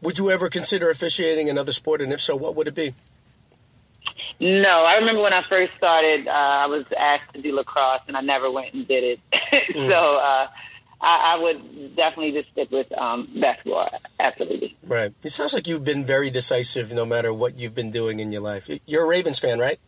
Would 0.00 0.18
you 0.18 0.30
ever 0.30 0.48
consider 0.48 0.90
officiating 0.90 1.48
another 1.48 1.72
sport, 1.72 2.00
and 2.00 2.12
if 2.12 2.20
so, 2.20 2.36
what 2.36 2.54
would 2.56 2.68
it 2.68 2.74
be? 2.74 2.94
No, 4.40 4.84
I 4.84 4.96
remember 4.96 5.22
when 5.22 5.32
I 5.32 5.42
first 5.48 5.72
started, 5.76 6.26
uh, 6.26 6.30
I 6.30 6.66
was 6.66 6.84
asked 6.98 7.32
to 7.34 7.40
do 7.40 7.54
lacrosse, 7.54 8.02
and 8.08 8.16
I 8.16 8.20
never 8.20 8.50
went 8.50 8.74
and 8.74 8.86
did 8.86 9.04
it. 9.04 9.20
Mm. 9.54 9.88
So 9.90 10.16
uh, 10.16 10.48
I, 11.00 11.34
I, 11.34 11.38
would 11.38 11.96
definitely 11.96 12.32
just 12.32 12.50
stick 12.52 12.70
with 12.70 12.90
um, 12.96 13.28
basketball. 13.40 13.90
Absolutely. 14.18 14.76
Right. 14.86 15.12
It 15.22 15.30
sounds 15.30 15.54
like 15.54 15.66
you've 15.66 15.84
been 15.84 16.04
very 16.04 16.30
decisive, 16.30 16.92
no 16.92 17.04
matter 17.04 17.32
what 17.32 17.56
you've 17.56 17.74
been 17.74 17.90
doing 17.90 18.20
in 18.20 18.32
your 18.32 18.42
life. 18.42 18.70
You're 18.86 19.04
a 19.04 19.08
Ravens 19.08 19.38
fan, 19.38 19.58
right? 19.58 19.78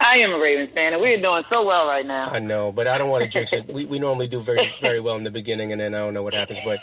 I 0.00 0.18
am 0.18 0.32
a 0.32 0.38
Ravens 0.38 0.70
fan, 0.74 0.92
and 0.92 1.00
we're 1.00 1.20
doing 1.20 1.44
so 1.48 1.64
well 1.64 1.86
right 1.86 2.04
now. 2.04 2.26
I 2.26 2.38
know, 2.38 2.72
but 2.72 2.86
I 2.86 2.98
don't 2.98 3.08
want 3.08 3.24
to 3.24 3.30
jinx 3.30 3.52
it. 3.52 3.66
We, 3.74 3.86
we 3.86 3.98
normally 3.98 4.26
do 4.26 4.40
very 4.40 4.74
very 4.80 5.00
well 5.00 5.16
in 5.16 5.24
the 5.24 5.30
beginning, 5.30 5.72
and 5.72 5.80
then 5.80 5.94
I 5.94 5.98
don't 5.98 6.14
know 6.14 6.22
what 6.22 6.34
happens. 6.34 6.60
But 6.64 6.80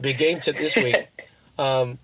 big 0.00 0.18
game 0.18 0.40
to 0.40 0.52
this 0.52 0.76
week. 0.76 0.96
Um, 1.58 1.98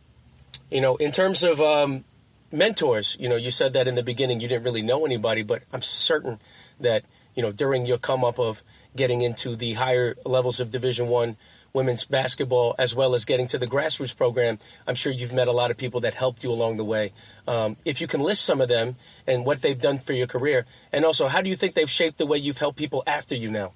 you 0.71 0.81
know, 0.81 0.97
in 0.97 1.13
terms 1.13 1.43
of 1.43 1.61
um, 1.61 2.05
mentors, 2.51 3.17
you 3.21 3.29
know, 3.29 3.37
you 3.37 3.51
said 3.51 3.75
that 3.75 3.87
in 3.87 3.95
the 3.95 4.03
beginning 4.03 4.41
you 4.41 4.49
didn't 4.49 4.65
really 4.65 4.83
know 4.83 5.07
anybody, 5.07 5.43
but 5.43 5.63
I'm 5.73 5.83
certain 5.83 6.39
that 6.81 7.05
you 7.37 7.43
know 7.43 7.53
during 7.53 7.87
your 7.87 7.99
come 7.99 8.25
up 8.25 8.39
of 8.39 8.63
getting 8.97 9.23
into 9.23 9.55
the 9.55 9.75
higher 9.75 10.17
levels 10.25 10.59
of 10.59 10.71
Division 10.71 11.07
One 11.07 11.37
women's 11.73 12.07
basketball, 12.07 12.75
as 12.79 12.95
well 12.95 13.15
as 13.15 13.27
getting 13.27 13.47
to 13.47 13.59
the 13.59 13.67
grassroots 13.67 14.17
program, 14.17 14.59
I'm 14.87 14.95
sure 14.95 15.13
you've 15.13 15.35
met 15.35 15.47
a 15.47 15.53
lot 15.53 15.71
of 15.71 15.77
people 15.77 16.01
that 16.01 16.15
helped 16.15 16.43
you 16.43 16.51
along 16.51 16.79
the 16.79 16.85
way. 16.85 17.13
Um, 17.47 17.77
if 17.85 18.01
you 18.01 18.07
can 18.07 18.23
list 18.23 18.47
some 18.47 18.63
of 18.63 18.69
them 18.69 18.97
and 19.27 19.45
what 19.45 19.61
they've 19.61 19.79
done 19.79 19.99
for 19.99 20.15
your 20.15 20.27
career, 20.27 20.65
and 20.91 21.05
also 21.05 21.29
how 21.29 21.43
do 21.43 21.51
you 21.51 21.57
think 21.57 21.75
they've 21.75 21.91
shaped 21.91 22.17
the 22.17 22.25
way 22.25 22.39
you've 22.39 22.59
helped 22.59 22.79
people 22.79 23.03
after 23.07 23.35
you 23.35 23.51
now? 23.51 23.73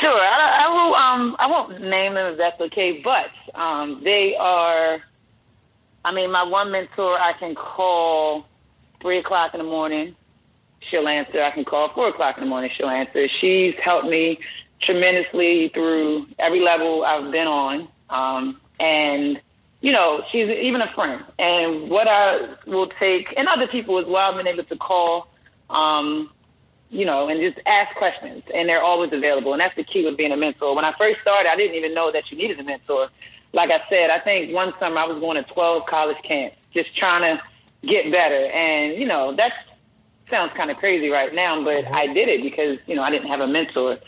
Sure, 0.00 0.20
I, 0.20 0.64
I 0.64 0.68
will. 0.68 0.94
Um, 0.94 1.36
I 1.38 1.46
won't 1.46 1.80
name 1.82 2.14
them 2.14 2.32
if 2.32 2.38
that's 2.38 2.60
okay, 2.60 3.00
but 3.02 3.30
um, 3.54 4.02
they 4.02 4.34
are 4.36 5.00
I 6.04 6.12
mean, 6.12 6.30
my 6.30 6.42
one 6.42 6.70
mentor, 6.70 7.18
I 7.18 7.34
can 7.34 7.54
call 7.54 8.46
three 9.02 9.18
o'clock 9.18 9.54
in 9.54 9.58
the 9.58 9.64
morning. 9.64 10.16
She'll 10.80 11.08
answer. 11.08 11.42
I 11.42 11.50
can 11.50 11.64
call 11.64 11.92
four 11.92 12.08
o'clock 12.08 12.38
in 12.38 12.44
the 12.44 12.48
morning. 12.48 12.70
She'll 12.76 12.88
answer. 12.88 13.28
She's 13.40 13.74
helped 13.82 14.08
me 14.08 14.40
tremendously 14.80 15.68
through 15.68 16.26
every 16.38 16.60
level 16.60 17.04
I've 17.04 17.30
been 17.30 17.46
on. 17.46 17.88
Um, 18.08 18.60
and, 18.78 19.40
you 19.82 19.92
know, 19.92 20.24
she's 20.32 20.48
even 20.48 20.80
a 20.80 20.92
friend. 20.94 21.22
And 21.38 21.90
what 21.90 22.08
I 22.08 22.54
will 22.66 22.88
take, 22.88 23.34
and 23.36 23.46
other 23.46 23.68
people 23.68 23.98
as 23.98 24.06
well, 24.06 24.30
I've 24.30 24.36
been 24.36 24.46
able 24.46 24.64
to 24.64 24.76
call, 24.76 25.28
um, 25.68 26.30
you 26.88 27.04
know, 27.04 27.28
and 27.28 27.40
just 27.40 27.64
ask 27.66 27.94
questions. 27.96 28.42
And 28.54 28.68
they're 28.68 28.82
always 28.82 29.12
available. 29.12 29.52
And 29.52 29.60
that's 29.60 29.76
the 29.76 29.84
key 29.84 30.04
with 30.04 30.16
being 30.16 30.32
a 30.32 30.36
mentor. 30.36 30.74
When 30.74 30.84
I 30.84 30.94
first 30.98 31.20
started, 31.20 31.50
I 31.50 31.56
didn't 31.56 31.76
even 31.76 31.94
know 31.94 32.10
that 32.10 32.30
you 32.30 32.38
needed 32.38 32.58
a 32.58 32.64
mentor 32.64 33.10
like 33.52 33.70
I 33.70 33.82
said, 33.88 34.10
I 34.10 34.18
think 34.20 34.52
one 34.52 34.72
summer 34.78 34.98
I 34.98 35.06
was 35.06 35.18
going 35.18 35.42
to 35.42 35.50
12 35.50 35.86
college 35.86 36.18
camps, 36.22 36.56
just 36.72 36.96
trying 36.96 37.22
to 37.22 37.42
get 37.86 38.10
better. 38.12 38.46
And, 38.46 38.94
you 38.94 39.06
know, 39.06 39.34
that 39.36 39.52
sounds 40.30 40.52
kind 40.54 40.70
of 40.70 40.76
crazy 40.76 41.10
right 41.10 41.34
now, 41.34 41.62
but 41.62 41.84
mm-hmm. 41.84 41.94
I 41.94 42.06
did 42.06 42.28
it 42.28 42.42
because, 42.42 42.78
you 42.86 42.94
know, 42.94 43.02
I 43.02 43.10
didn't 43.10 43.28
have 43.28 43.40
a 43.40 43.46
mentor. 43.46 43.98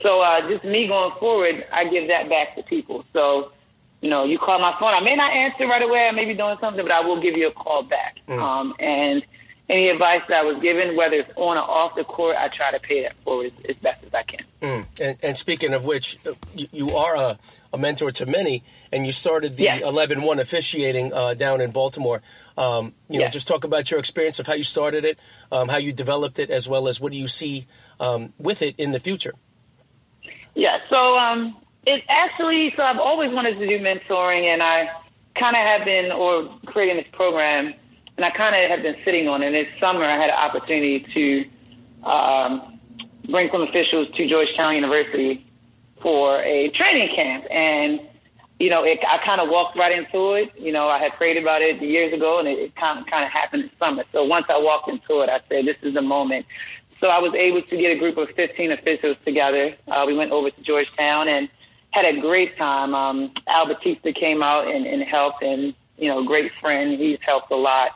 So 0.00 0.20
uh, 0.20 0.48
just 0.48 0.64
me 0.64 0.86
going 0.86 1.12
forward, 1.18 1.66
I 1.72 1.84
give 1.84 2.08
that 2.08 2.28
back 2.28 2.56
to 2.56 2.62
people. 2.62 3.04
So, 3.12 3.52
you 4.00 4.10
know, 4.10 4.24
you 4.24 4.38
call 4.38 4.58
my 4.58 4.76
phone. 4.78 4.92
I 4.92 5.00
may 5.00 5.16
not 5.16 5.32
answer 5.32 5.66
right 5.66 5.82
away. 5.82 6.06
I 6.06 6.10
may 6.10 6.26
be 6.26 6.34
doing 6.34 6.56
something, 6.60 6.82
but 6.84 6.92
I 6.92 7.00
will 7.00 7.20
give 7.20 7.36
you 7.36 7.48
a 7.48 7.52
call 7.52 7.82
back. 7.82 8.18
Mm. 8.28 8.38
Um, 8.38 8.74
and 8.78 9.24
any 9.68 9.88
advice 9.88 10.20
that 10.28 10.40
I 10.40 10.44
was 10.44 10.60
given, 10.60 10.94
whether 10.96 11.16
it's 11.16 11.30
on 11.36 11.56
or 11.56 11.62
off 11.62 11.94
the 11.94 12.04
court, 12.04 12.36
I 12.36 12.48
try 12.48 12.70
to 12.70 12.78
pay 12.78 13.02
that 13.02 13.14
forward 13.24 13.52
as, 13.64 13.70
as 13.70 13.76
best 13.76 14.04
as 14.04 14.12
I 14.12 14.22
can. 14.22 14.44
Mm. 14.60 15.00
And, 15.00 15.18
and, 15.22 15.38
speaking 15.38 15.72
of 15.72 15.84
which, 15.84 16.18
you, 16.54 16.66
you 16.70 16.90
are 16.90 17.16
a, 17.16 17.38
a, 17.74 17.78
mentor 17.78 18.10
to 18.12 18.26
many, 18.26 18.62
and 18.92 19.04
you 19.04 19.12
started 19.12 19.56
the 19.56 19.66
11-1 19.66 20.40
officiating 20.40 21.12
uh, 21.12 21.34
down 21.34 21.60
in 21.60 21.70
Baltimore. 21.70 22.22
Um, 22.56 22.94
you 23.08 23.20
know, 23.20 23.28
just 23.28 23.48
talk 23.48 23.64
about 23.64 23.90
your 23.90 24.00
experience 24.00 24.38
of 24.38 24.46
how 24.46 24.54
you 24.54 24.62
started 24.62 25.04
it, 25.04 25.18
um, 25.52 25.68
how 25.68 25.76
you 25.76 25.92
developed 25.92 26.38
it, 26.38 26.50
as 26.50 26.68
well 26.68 26.88
as 26.88 27.00
what 27.00 27.12
do 27.12 27.18
you 27.18 27.28
see 27.28 27.66
um, 28.00 28.32
with 28.38 28.62
it 28.62 28.74
in 28.78 28.92
the 28.92 29.00
future. 29.00 29.34
Yeah, 30.54 30.78
so 30.88 31.18
um, 31.18 31.56
it 31.86 32.04
actually, 32.08 32.72
so 32.76 32.82
I've 32.82 32.98
always 32.98 33.32
wanted 33.32 33.58
to 33.58 33.66
do 33.66 33.78
mentoring, 33.80 34.44
and 34.44 34.62
I 34.62 34.90
kind 35.34 35.56
of 35.56 35.62
have 35.62 35.84
been, 35.84 36.12
or 36.12 36.58
creating 36.66 36.96
this 36.96 37.06
program 37.12 37.74
and 38.16 38.24
I 38.24 38.30
kind 38.30 38.54
of 38.54 38.70
have 38.70 38.82
been 38.82 38.96
sitting 39.04 39.28
on 39.28 39.42
it. 39.42 39.46
And 39.46 39.54
this 39.54 39.68
summer, 39.80 40.04
I 40.04 40.16
had 40.16 40.30
an 40.30 40.36
opportunity 40.36 41.00
to 41.14 42.08
um, 42.08 42.78
bring 43.28 43.50
some 43.50 43.62
officials 43.62 44.08
to 44.16 44.28
Georgetown 44.28 44.76
University 44.76 45.44
for 46.04 46.40
a 46.42 46.68
training 46.68 47.16
camp, 47.16 47.46
and 47.50 47.98
you 48.60 48.70
know, 48.70 48.84
it, 48.84 49.00
I 49.08 49.18
kind 49.24 49.40
of 49.40 49.48
walked 49.48 49.76
right 49.76 49.90
into 49.90 50.34
it. 50.34 50.52
You 50.56 50.70
know, 50.70 50.86
I 50.86 50.98
had 50.98 51.14
prayed 51.14 51.36
about 51.36 51.62
it 51.62 51.82
years 51.82 52.12
ago, 52.12 52.38
and 52.38 52.46
it, 52.46 52.58
it 52.58 52.76
kind 52.76 53.00
of 53.00 53.06
kind 53.06 53.24
of 53.24 53.32
happened 53.32 53.64
this 53.64 53.70
summer. 53.80 54.04
So 54.12 54.22
once 54.22 54.46
I 54.48 54.58
walked 54.58 54.88
into 54.88 55.22
it, 55.22 55.30
I 55.30 55.40
said, 55.48 55.64
"This 55.64 55.78
is 55.82 55.94
the 55.94 56.02
moment." 56.02 56.46
So 57.00 57.08
I 57.08 57.18
was 57.18 57.34
able 57.34 57.62
to 57.62 57.76
get 57.76 57.96
a 57.96 57.98
group 57.98 58.16
of 58.18 58.28
15 58.36 58.70
officials 58.70 59.16
together. 59.24 59.74
Uh, 59.88 60.04
we 60.06 60.14
went 60.14 60.30
over 60.30 60.50
to 60.50 60.60
Georgetown 60.62 61.28
and 61.28 61.48
had 61.90 62.04
a 62.04 62.20
great 62.20 62.56
time. 62.56 62.94
Um, 62.94 63.32
Al 63.46 63.66
Batista 63.66 64.12
came 64.12 64.42
out 64.42 64.68
and, 64.68 64.86
and 64.86 65.02
helped, 65.02 65.42
and 65.42 65.74
you 65.96 66.08
know, 66.08 66.22
great 66.22 66.52
friend. 66.60 66.98
He's 67.00 67.18
helped 67.22 67.50
a 67.50 67.56
lot. 67.56 67.92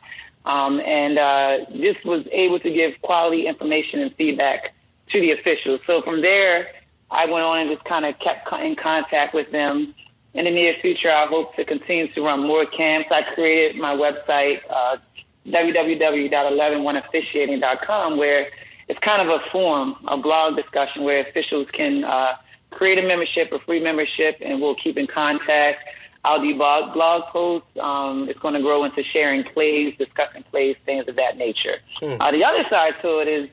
Um, 0.47 0.81
and 0.81 1.19
uh, 1.19 1.59
just 1.73 2.05
was 2.07 2.27
able 2.33 2.59
to 2.61 2.71
give 2.71 3.01
quality 3.03 3.47
information 3.47 4.01
and 4.01 4.15
feedback 4.17 4.73
to 5.11 5.21
the 5.21 5.33
officials. 5.33 5.81
So 5.87 6.01
from 6.03 6.23
there, 6.23 6.69
I 7.11 7.25
went 7.27 7.45
on 7.45 7.59
and 7.59 7.71
just 7.71 7.85
kind 7.85 8.05
of 8.05 8.19
kept 8.19 8.53
in 8.53 8.77
contact 8.77 9.33
with 9.35 9.51
them. 9.51 9.95
In 10.35 10.45
the 10.45 10.51
near 10.51 10.75
future, 10.81 11.11
I 11.11 11.25
hope 11.27 11.57
to 11.57 11.65
continue 11.65 12.13
to 12.13 12.23
run 12.23 12.47
more 12.47 12.67
camps. 12.67 13.09
I 13.11 13.23
created 13.35 13.77
my 13.77 13.95
website, 13.95 14.61
uh, 14.69 14.99
www.111officiating.com, 15.47 18.19
where 18.19 18.49
it's 18.89 18.99
kind 19.01 19.27
of 19.27 19.29
a 19.29 19.41
forum, 19.51 19.97
a 20.07 20.19
blog 20.19 20.57
discussion 20.57 21.03
where 21.03 21.27
officials 21.27 21.67
can 21.73 22.05
uh, 22.05 22.35
create 22.71 22.99
a 22.99 23.03
membership, 23.03 23.51
a 23.53 23.59
free 23.61 23.81
membership, 23.81 24.37
and 24.43 24.61
we'll 24.61 24.75
keep 24.75 24.99
in 24.99 25.07
contact. 25.07 25.89
I'll 26.25 26.43
do 26.43 26.55
blog, 26.57 26.93
blog 26.93 27.23
posts. 27.33 27.69
Um, 27.81 28.29
it's 28.29 28.39
going 28.39 28.53
to 28.55 28.61
grow 28.61 28.85
into 28.85 29.03
sharing 29.03 29.45
plays, 29.45 29.95
discussing 29.97 30.43
plays, 30.45 30.77
things 30.85 31.09
of 31.09 31.17
that 31.17 31.39
nature. 31.39 31.79
Mm. 32.03 32.19
Uh, 32.21 32.31
the 32.33 32.45
other 32.45 32.67
side 32.69 32.97
to 33.03 33.21
it 33.21 33.29
is 33.29 33.49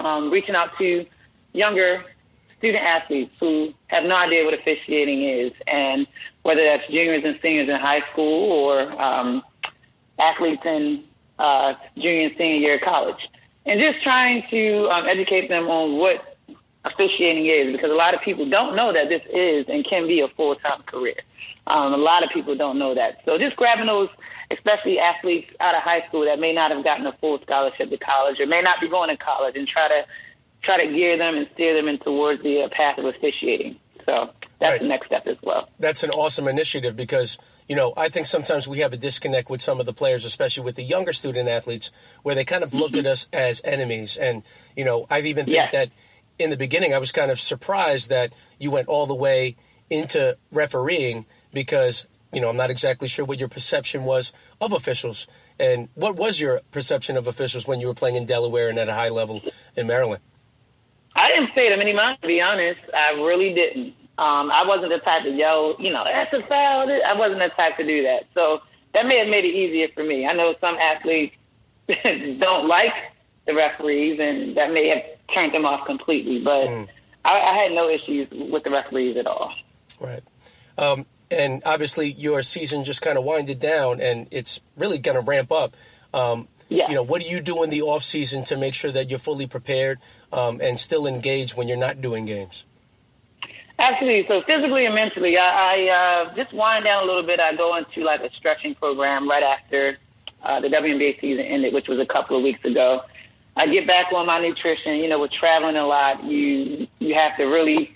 um, 0.00 0.30
reaching 0.30 0.54
out 0.54 0.76
to 0.78 1.06
younger 1.52 2.04
student 2.58 2.84
athletes 2.84 3.32
who 3.40 3.72
have 3.88 4.04
no 4.04 4.16
idea 4.16 4.44
what 4.44 4.54
officiating 4.54 5.22
is, 5.22 5.52
and 5.66 6.06
whether 6.42 6.62
that's 6.62 6.86
juniors 6.88 7.22
and 7.24 7.38
seniors 7.42 7.68
in 7.68 7.76
high 7.76 8.02
school 8.12 8.50
or 8.52 9.02
um, 9.02 9.42
athletes 10.18 10.62
in 10.64 11.04
uh, 11.38 11.74
junior 11.96 12.28
and 12.28 12.34
senior 12.36 12.56
year 12.56 12.74
of 12.76 12.80
college, 12.82 13.28
and 13.66 13.80
just 13.80 14.02
trying 14.02 14.44
to 14.50 14.88
um, 14.90 15.06
educate 15.06 15.48
them 15.48 15.68
on 15.68 15.96
what 15.98 16.38
officiating 16.84 17.46
is, 17.46 17.72
because 17.72 17.90
a 17.90 17.94
lot 17.94 18.14
of 18.14 18.20
people 18.20 18.48
don't 18.48 18.76
know 18.76 18.92
that 18.92 19.08
this 19.08 19.22
is 19.32 19.64
and 19.68 19.86
can 19.86 20.06
be 20.06 20.20
a 20.20 20.28
full 20.28 20.54
time 20.56 20.82
career. 20.82 21.16
Um, 21.66 21.94
a 21.94 21.96
lot 21.96 22.22
of 22.22 22.28
people 22.30 22.54
don't 22.54 22.78
know 22.78 22.94
that. 22.94 23.22
So 23.24 23.38
just 23.38 23.56
grabbing 23.56 23.86
those, 23.86 24.10
especially 24.50 24.98
athletes 24.98 25.50
out 25.60 25.74
of 25.74 25.82
high 25.82 26.06
school 26.08 26.26
that 26.26 26.38
may 26.38 26.52
not 26.52 26.70
have 26.70 26.84
gotten 26.84 27.06
a 27.06 27.12
full 27.14 27.40
scholarship 27.40 27.88
to 27.88 27.96
college 27.96 28.38
or 28.38 28.46
may 28.46 28.60
not 28.60 28.82
be 28.82 28.88
going 28.88 29.08
to 29.08 29.16
college, 29.16 29.56
and 29.56 29.66
try 29.66 29.88
to 29.88 30.04
try 30.64 30.84
to 30.84 30.92
gear 30.92 31.16
them 31.16 31.36
and 31.36 31.48
steer 31.54 31.74
them 31.74 31.88
in 31.88 31.98
towards 31.98 32.42
the 32.42 32.62
uh, 32.62 32.68
path 32.70 32.98
of 32.98 33.04
officiating. 33.04 33.76
So 34.06 34.30
that's 34.60 34.72
Right. 34.72 34.80
the 34.80 34.86
next 34.88 35.06
step 35.06 35.26
as 35.26 35.36
well. 35.42 35.68
That's 35.78 36.02
an 36.02 36.10
awesome 36.10 36.46
initiative 36.48 36.94
because, 36.96 37.38
you 37.68 37.76
know, 37.76 37.92
I 37.96 38.08
think 38.08 38.26
sometimes 38.26 38.68
we 38.68 38.78
have 38.80 38.92
a 38.92 38.96
disconnect 38.96 39.48
with 39.50 39.60
some 39.62 39.80
of 39.80 39.86
the 39.86 39.92
players, 39.92 40.24
especially 40.24 40.64
with 40.64 40.76
the 40.76 40.82
younger 40.82 41.12
student 41.12 41.48
athletes, 41.48 41.90
where 42.22 42.34
they 42.34 42.44
kind 42.44 42.62
of 42.62 42.74
look 42.74 42.96
at 42.96 43.06
us 43.06 43.28
as 43.32 43.60
enemies. 43.64 44.16
And, 44.16 44.42
you 44.76 44.84
know, 44.84 45.06
I 45.10 45.20
even 45.20 45.44
think 45.46 45.56
Yes. 45.56 45.72
that 45.72 45.90
in 46.38 46.50
the 46.50 46.56
beginning, 46.56 46.92
I 46.94 46.98
was 46.98 47.12
kind 47.12 47.30
of 47.30 47.38
surprised 47.40 48.08
that 48.10 48.32
you 48.58 48.70
went 48.70 48.88
all 48.88 49.06
the 49.06 49.14
way 49.14 49.56
into 49.90 50.36
refereeing 50.50 51.24
because, 51.52 52.06
you 52.32 52.40
know, 52.40 52.48
I'm 52.48 52.56
not 52.56 52.70
exactly 52.70 53.08
sure 53.08 53.24
what 53.24 53.38
your 53.38 53.48
perception 53.48 54.04
was 54.04 54.32
of 54.60 54.72
officials. 54.72 55.26
And 55.58 55.88
what 55.94 56.16
was 56.16 56.40
your 56.40 56.60
perception 56.72 57.16
of 57.16 57.26
officials 57.26 57.66
when 57.66 57.80
you 57.80 57.86
were 57.86 57.94
playing 57.94 58.16
in 58.16 58.26
Delaware 58.26 58.68
and 58.68 58.78
at 58.78 58.88
a 58.88 58.94
high 58.94 59.08
level 59.10 59.40
in 59.76 59.86
Maryland? 59.86 60.22
I 61.14 61.28
didn't 61.28 61.54
pay 61.54 61.68
them 61.68 61.80
any 61.80 61.92
mind, 61.92 62.18
to 62.22 62.28
be 62.28 62.40
honest. 62.40 62.80
I 62.92 63.12
really 63.12 63.54
didn't. 63.54 63.94
Um, 64.16 64.50
I 64.50 64.64
wasn't 64.66 64.90
the 64.90 64.98
type 64.98 65.24
to 65.24 65.30
yell, 65.30 65.76
you 65.78 65.90
know, 65.90 66.04
that's 66.04 66.32
a 66.32 66.42
foul. 66.46 66.88
I 66.88 67.14
wasn't 67.14 67.40
the 67.40 67.48
type 67.48 67.76
to 67.78 67.84
do 67.84 68.04
that. 68.04 68.24
So 68.32 68.60
that 68.94 69.06
may 69.06 69.18
have 69.18 69.28
made 69.28 69.44
it 69.44 69.54
easier 69.54 69.88
for 69.94 70.04
me. 70.04 70.26
I 70.26 70.32
know 70.32 70.54
some 70.60 70.76
athletes 70.76 71.34
don't 71.88 72.68
like 72.68 72.92
the 73.46 73.54
referees, 73.54 74.18
and 74.20 74.56
that 74.56 74.72
may 74.72 74.88
have 74.88 75.02
turned 75.34 75.52
them 75.52 75.66
off 75.66 75.86
completely. 75.86 76.42
But 76.42 76.68
I, 77.24 77.40
I 77.40 77.58
had 77.58 77.72
no 77.72 77.88
issues 77.88 78.28
with 78.30 78.62
the 78.62 78.70
referees 78.70 79.16
at 79.16 79.26
all. 79.26 79.52
Right. 80.00 80.22
Um, 80.78 81.06
and 81.30 81.62
obviously, 81.66 82.12
your 82.12 82.42
season 82.42 82.84
just 82.84 83.02
kind 83.02 83.18
of 83.18 83.24
winded 83.24 83.58
down, 83.58 84.00
and 84.00 84.28
it's 84.30 84.60
really 84.76 84.98
going 84.98 85.16
to 85.16 85.22
ramp 85.22 85.50
up. 85.50 85.76
Um, 86.12 86.48
Yeah. 86.68 86.88
You 86.88 86.94
know, 86.94 87.02
what 87.02 87.22
do 87.22 87.28
you 87.28 87.40
do 87.40 87.62
in 87.62 87.70
the 87.70 87.82
off 87.82 88.02
season 88.02 88.44
to 88.44 88.56
make 88.56 88.74
sure 88.74 88.90
that 88.90 89.10
you're 89.10 89.18
fully 89.18 89.46
prepared 89.46 89.98
um, 90.32 90.60
and 90.60 90.78
still 90.78 91.06
engaged 91.06 91.56
when 91.56 91.68
you're 91.68 91.76
not 91.76 92.00
doing 92.00 92.24
games? 92.24 92.64
Absolutely. 93.78 94.26
So 94.28 94.42
physically 94.42 94.86
and 94.86 94.94
mentally, 94.94 95.36
I, 95.36 95.74
I 95.74 95.88
uh, 95.88 96.34
just 96.34 96.52
wind 96.52 96.84
down 96.84 97.02
a 97.02 97.06
little 97.06 97.22
bit. 97.22 97.40
I 97.40 97.54
go 97.54 97.76
into 97.76 98.02
like 98.02 98.20
a 98.22 98.30
stretching 98.32 98.74
program 98.74 99.28
right 99.28 99.42
after 99.42 99.98
uh, 100.42 100.60
the 100.60 100.68
WNBA 100.68 101.20
season 101.20 101.44
ended, 101.44 101.74
which 101.74 101.88
was 101.88 101.98
a 101.98 102.06
couple 102.06 102.36
of 102.36 102.42
weeks 102.42 102.64
ago. 102.64 103.02
I 103.56 103.66
get 103.66 103.86
back 103.86 104.12
on 104.12 104.26
my 104.26 104.40
nutrition. 104.40 104.96
You 104.96 105.08
know, 105.08 105.20
with 105.20 105.32
traveling 105.32 105.76
a 105.76 105.86
lot, 105.86 106.24
you 106.24 106.86
you 106.98 107.14
have 107.14 107.36
to 107.36 107.44
really 107.44 107.94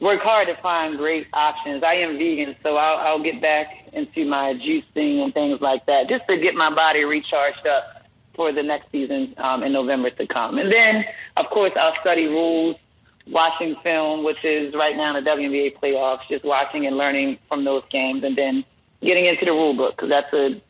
work 0.00 0.20
hard 0.20 0.48
to 0.48 0.54
find 0.56 0.96
great 0.96 1.26
options. 1.32 1.82
I 1.82 1.94
am 1.94 2.18
vegan, 2.18 2.56
so 2.62 2.76
I'll, 2.76 2.98
I'll 2.98 3.22
get 3.22 3.40
back 3.40 3.88
into 3.92 4.24
my 4.26 4.54
juicing 4.54 5.24
and 5.24 5.34
things 5.34 5.60
like 5.60 5.86
that, 5.86 6.08
just 6.08 6.26
to 6.28 6.36
get 6.38 6.54
my 6.54 6.70
body 6.70 7.04
recharged 7.04 7.66
up 7.66 7.97
for 8.38 8.52
the 8.52 8.62
next 8.62 8.92
season 8.92 9.34
um, 9.36 9.64
in 9.64 9.72
November 9.72 10.10
to 10.10 10.24
come. 10.28 10.58
And 10.58 10.72
then, 10.72 11.04
of 11.36 11.50
course, 11.50 11.72
I'll 11.74 11.96
study 12.00 12.28
rules 12.28 12.76
watching 13.26 13.74
film, 13.82 14.22
which 14.22 14.42
is 14.44 14.72
right 14.74 14.96
now 14.96 15.16
in 15.16 15.24
the 15.24 15.28
WNBA 15.28 15.76
playoffs, 15.78 16.20
just 16.28 16.44
watching 16.44 16.86
and 16.86 16.96
learning 16.96 17.38
from 17.48 17.64
those 17.64 17.82
games, 17.90 18.22
and 18.22 18.38
then 18.38 18.64
getting 19.02 19.24
into 19.24 19.44
the 19.44 19.50
rule 19.50 19.74
book 19.74 19.96
because 19.96 20.08
that's 20.08 20.32
a 20.32 20.62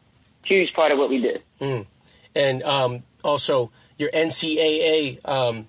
huge 0.45 0.73
part 0.73 0.93
of 0.93 0.99
what 0.99 1.11
we 1.11 1.21
do. 1.21 1.37
And 2.35 2.63
um, 2.63 3.03
also, 3.23 3.71
your 3.99 4.11
NCAA 4.13 5.19
um, 5.29 5.69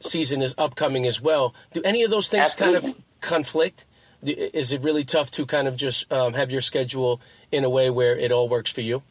season 0.00 0.40
is 0.40 0.54
upcoming 0.56 1.04
as 1.04 1.20
well. 1.20 1.54
Do 1.74 1.82
any 1.84 2.02
of 2.02 2.10
those 2.10 2.30
things 2.30 2.54
kind 2.54 2.76
of 2.76 2.96
conflict? 3.20 3.84
Is 4.22 4.72
it 4.72 4.80
really 4.80 5.04
tough 5.04 5.30
to 5.32 5.44
kind 5.44 5.68
of 5.68 5.76
just 5.76 6.10
um, 6.10 6.32
have 6.32 6.50
your 6.50 6.62
schedule 6.62 7.20
in 7.52 7.64
a 7.64 7.70
way 7.70 7.90
where 7.90 8.16
it 8.16 8.32
all 8.32 8.48
works 8.48 8.70
for 8.70 8.80
you? 8.80 9.02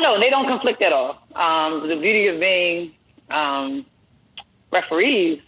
No, 0.00 0.20
they 0.20 0.30
don't 0.30 0.46
conflict 0.46 0.82
at 0.82 0.92
all. 0.92 1.18
Um, 1.34 1.88
the 1.88 1.96
beauty 1.96 2.26
of 2.28 2.40
being 2.40 2.92
um, 3.30 3.86
referees 4.70 5.40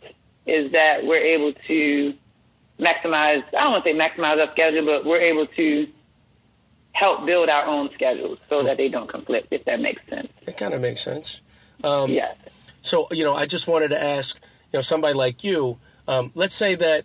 is 0.46 0.72
that 0.72 1.04
we're 1.04 1.20
able 1.20 1.52
to 1.66 2.14
maximize. 2.78 3.42
I 3.48 3.62
don't 3.62 3.72
want 3.72 3.84
to 3.84 3.90
say 3.90 3.96
maximize 3.96 4.40
our 4.40 4.50
schedule, 4.52 4.84
but 4.86 5.04
we're 5.04 5.20
able 5.20 5.46
to 5.46 5.88
help 6.92 7.26
build 7.26 7.48
our 7.48 7.66
own 7.66 7.90
schedules 7.94 8.38
so 8.48 8.62
that 8.62 8.76
they 8.78 8.88
don't 8.88 9.08
conflict. 9.08 9.48
If 9.50 9.64
that 9.64 9.80
makes 9.80 10.02
sense. 10.08 10.28
It 10.46 10.56
kind 10.56 10.72
of 10.74 10.80
makes 10.80 11.00
sense. 11.00 11.42
Um, 11.84 12.10
yes. 12.10 12.36
So, 12.80 13.08
you 13.10 13.24
know, 13.24 13.34
I 13.34 13.46
just 13.46 13.66
wanted 13.68 13.88
to 13.88 14.02
ask, 14.02 14.38
you 14.72 14.78
know, 14.78 14.80
somebody 14.80 15.14
like 15.14 15.44
you, 15.44 15.78
um, 16.08 16.30
let's 16.34 16.54
say 16.54 16.74
that 16.76 17.04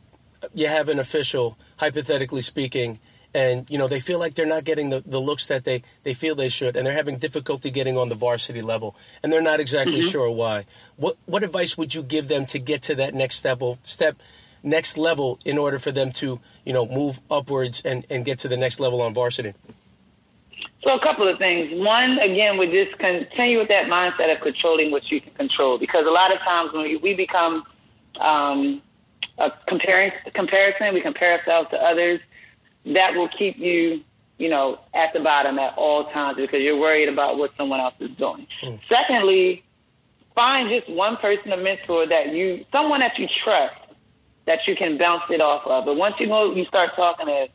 you 0.54 0.68
have 0.68 0.90
an 0.90 1.00
official, 1.00 1.58
hypothetically 1.78 2.42
speaking, 2.42 3.00
and, 3.34 3.70
you 3.70 3.78
know, 3.78 3.88
they 3.88 4.00
feel 4.00 4.20
like 4.20 4.34
they're 4.34 4.46
not 4.46 4.64
getting 4.64 4.90
the, 4.90 5.02
the 5.06 5.20
looks 5.20 5.48
that 5.48 5.64
they, 5.64 5.84
they 6.04 6.14
feel 6.14 6.36
they 6.36 6.50
should, 6.50 6.76
and 6.76 6.86
they're 6.86 6.94
having 6.94 7.18
difficulty 7.18 7.72
getting 7.72 7.98
on 7.98 8.10
the 8.10 8.16
varsity 8.16 8.62
level, 8.62 8.96
and 9.24 9.32
they're 9.32 9.42
not 9.42 9.60
exactly 9.60 10.02
sure 10.02 10.30
why. 10.30 10.66
What, 10.98 11.18
what 11.26 11.44
advice 11.44 11.78
would 11.78 11.96
you 11.96 12.04
give 12.04 12.28
them 12.28 12.46
to 12.48 12.60
get 12.60 12.82
to 12.84 12.96
that 12.96 13.14
next 13.14 13.38
step, 13.38 13.62
step, 13.84 14.18
next 14.64 14.98
level 14.98 15.40
in 15.46 15.58
order 15.58 15.80
for 15.80 15.92
them 15.92 16.12
to, 16.12 16.40
you 16.66 16.74
know, 16.74 16.86
move 16.86 17.20
upwards 17.30 17.82
and, 17.84 18.06
and 18.10 18.26
get 18.26 18.40
to 18.40 18.48
the 18.48 18.58
next 18.58 18.80
level 18.80 19.02
on 19.02 19.14
varsity? 19.14 19.54
So 20.84 20.96
a 20.96 21.00
couple 21.00 21.28
of 21.28 21.38
things. 21.38 21.80
One, 21.80 22.18
again, 22.20 22.58
we 22.58 22.66
just 22.68 22.98
continue 22.98 23.60
with 23.60 23.68
that 23.70 23.86
mindset 23.86 24.36
of 24.36 24.42
controlling 24.42 24.90
what 24.92 25.12
you 25.12 25.22
can 25.22 25.32
control, 25.34 25.78
because 25.78 26.06
a 26.06 26.12
lot 26.12 26.34
of 26.34 26.40
times 26.40 26.74
when 26.74 26.84
we, 26.84 26.98
we 26.98 27.14
become 27.14 27.64
um, 28.20 28.82
a 29.38 29.52
comparing 29.68 30.12
comparison, 30.34 30.94
we 30.94 31.02
compare 31.02 31.38
ourselves 31.38 31.70
to 31.70 31.82
others. 31.82 32.20
That 32.86 33.16
will 33.16 33.30
keep 33.30 33.58
you, 33.58 34.02
you 34.38 34.50
know, 34.50 34.80
at 34.94 35.14
the 35.14 35.20
bottom 35.20 35.60
at 35.60 35.78
all 35.78 36.06
times 36.06 36.38
because 36.38 36.62
you're 36.62 36.80
worried 36.80 37.10
about 37.10 37.38
what 37.38 37.52
someone 37.58 37.80
else 37.80 37.96
is 38.00 38.12
doing. 38.12 38.48
Hmm. 38.62 38.76
Secondly, 38.90 39.64
find 40.36 40.70
just 40.70 40.90
one 40.90 41.18
person, 41.18 41.52
a 41.52 41.58
mentor 41.58 42.08
that 42.08 42.34
you, 42.34 42.66
someone 42.72 43.02
that 43.02 43.20
you 43.20 43.28
trust, 43.44 43.76
that 44.46 44.68
you 44.68 44.76
can 44.76 44.98
bounce 44.98 45.24
it 45.30 45.42
off 45.42 45.66
of. 45.66 45.86
But 45.86 45.96
once 45.96 46.16
you 46.20 46.28
know, 46.28 46.56
you 46.56 46.66
start 46.66 46.96
talking 46.96 47.28
to 47.28 47.48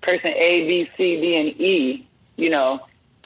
person 0.00 0.32
A, 0.34 0.66
B, 0.66 0.90
C, 0.96 1.20
D, 1.20 1.36
and 1.36 1.60
E, 1.60 2.08
you 2.36 2.50
know, 2.50 2.80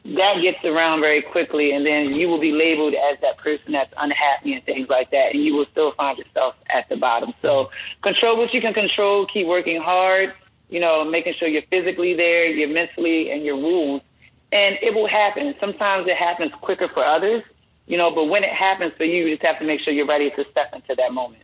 that 0.04 0.42
gets 0.42 0.64
around 0.64 1.00
very 1.00 1.22
quickly, 1.22 1.72
and 1.72 1.86
then 1.86 2.12
you 2.12 2.28
will 2.28 2.40
be 2.40 2.50
labeled 2.50 2.94
as 2.94 3.20
that 3.20 3.38
person 3.38 3.72
that's 3.72 3.92
unhappy 3.96 4.54
and 4.54 4.64
things 4.64 4.88
like 4.88 5.10
that, 5.12 5.32
and 5.32 5.44
you 5.44 5.54
will 5.54 5.66
still 5.66 5.92
find 5.92 6.18
yourself 6.18 6.56
at 6.70 6.88
the 6.88 6.96
bottom. 6.96 7.32
So 7.40 7.70
control 8.02 8.36
what 8.36 8.52
you 8.52 8.60
can 8.60 8.74
control, 8.74 9.26
keep 9.26 9.46
working 9.46 9.80
hard, 9.80 10.34
you 10.72 10.80
know, 10.80 11.04
making 11.04 11.34
sure 11.38 11.46
you're 11.46 11.62
physically 11.70 12.14
there, 12.14 12.48
you're 12.48 12.68
mentally, 12.68 13.30
and 13.30 13.44
your 13.44 13.56
rules, 13.56 14.00
and 14.50 14.78
it 14.82 14.94
will 14.94 15.06
happen. 15.06 15.54
Sometimes 15.60 16.08
it 16.08 16.16
happens 16.16 16.50
quicker 16.60 16.88
for 16.88 17.04
others, 17.04 17.42
you 17.86 17.98
know, 17.98 18.10
but 18.10 18.24
when 18.24 18.42
it 18.42 18.50
happens 18.50 18.92
for 18.96 19.04
you, 19.04 19.26
you 19.26 19.36
just 19.36 19.46
have 19.46 19.58
to 19.58 19.64
make 19.64 19.80
sure 19.80 19.92
you're 19.92 20.06
ready 20.06 20.30
to 20.30 20.44
step 20.50 20.72
into 20.74 20.94
that 20.96 21.12
moment. 21.12 21.42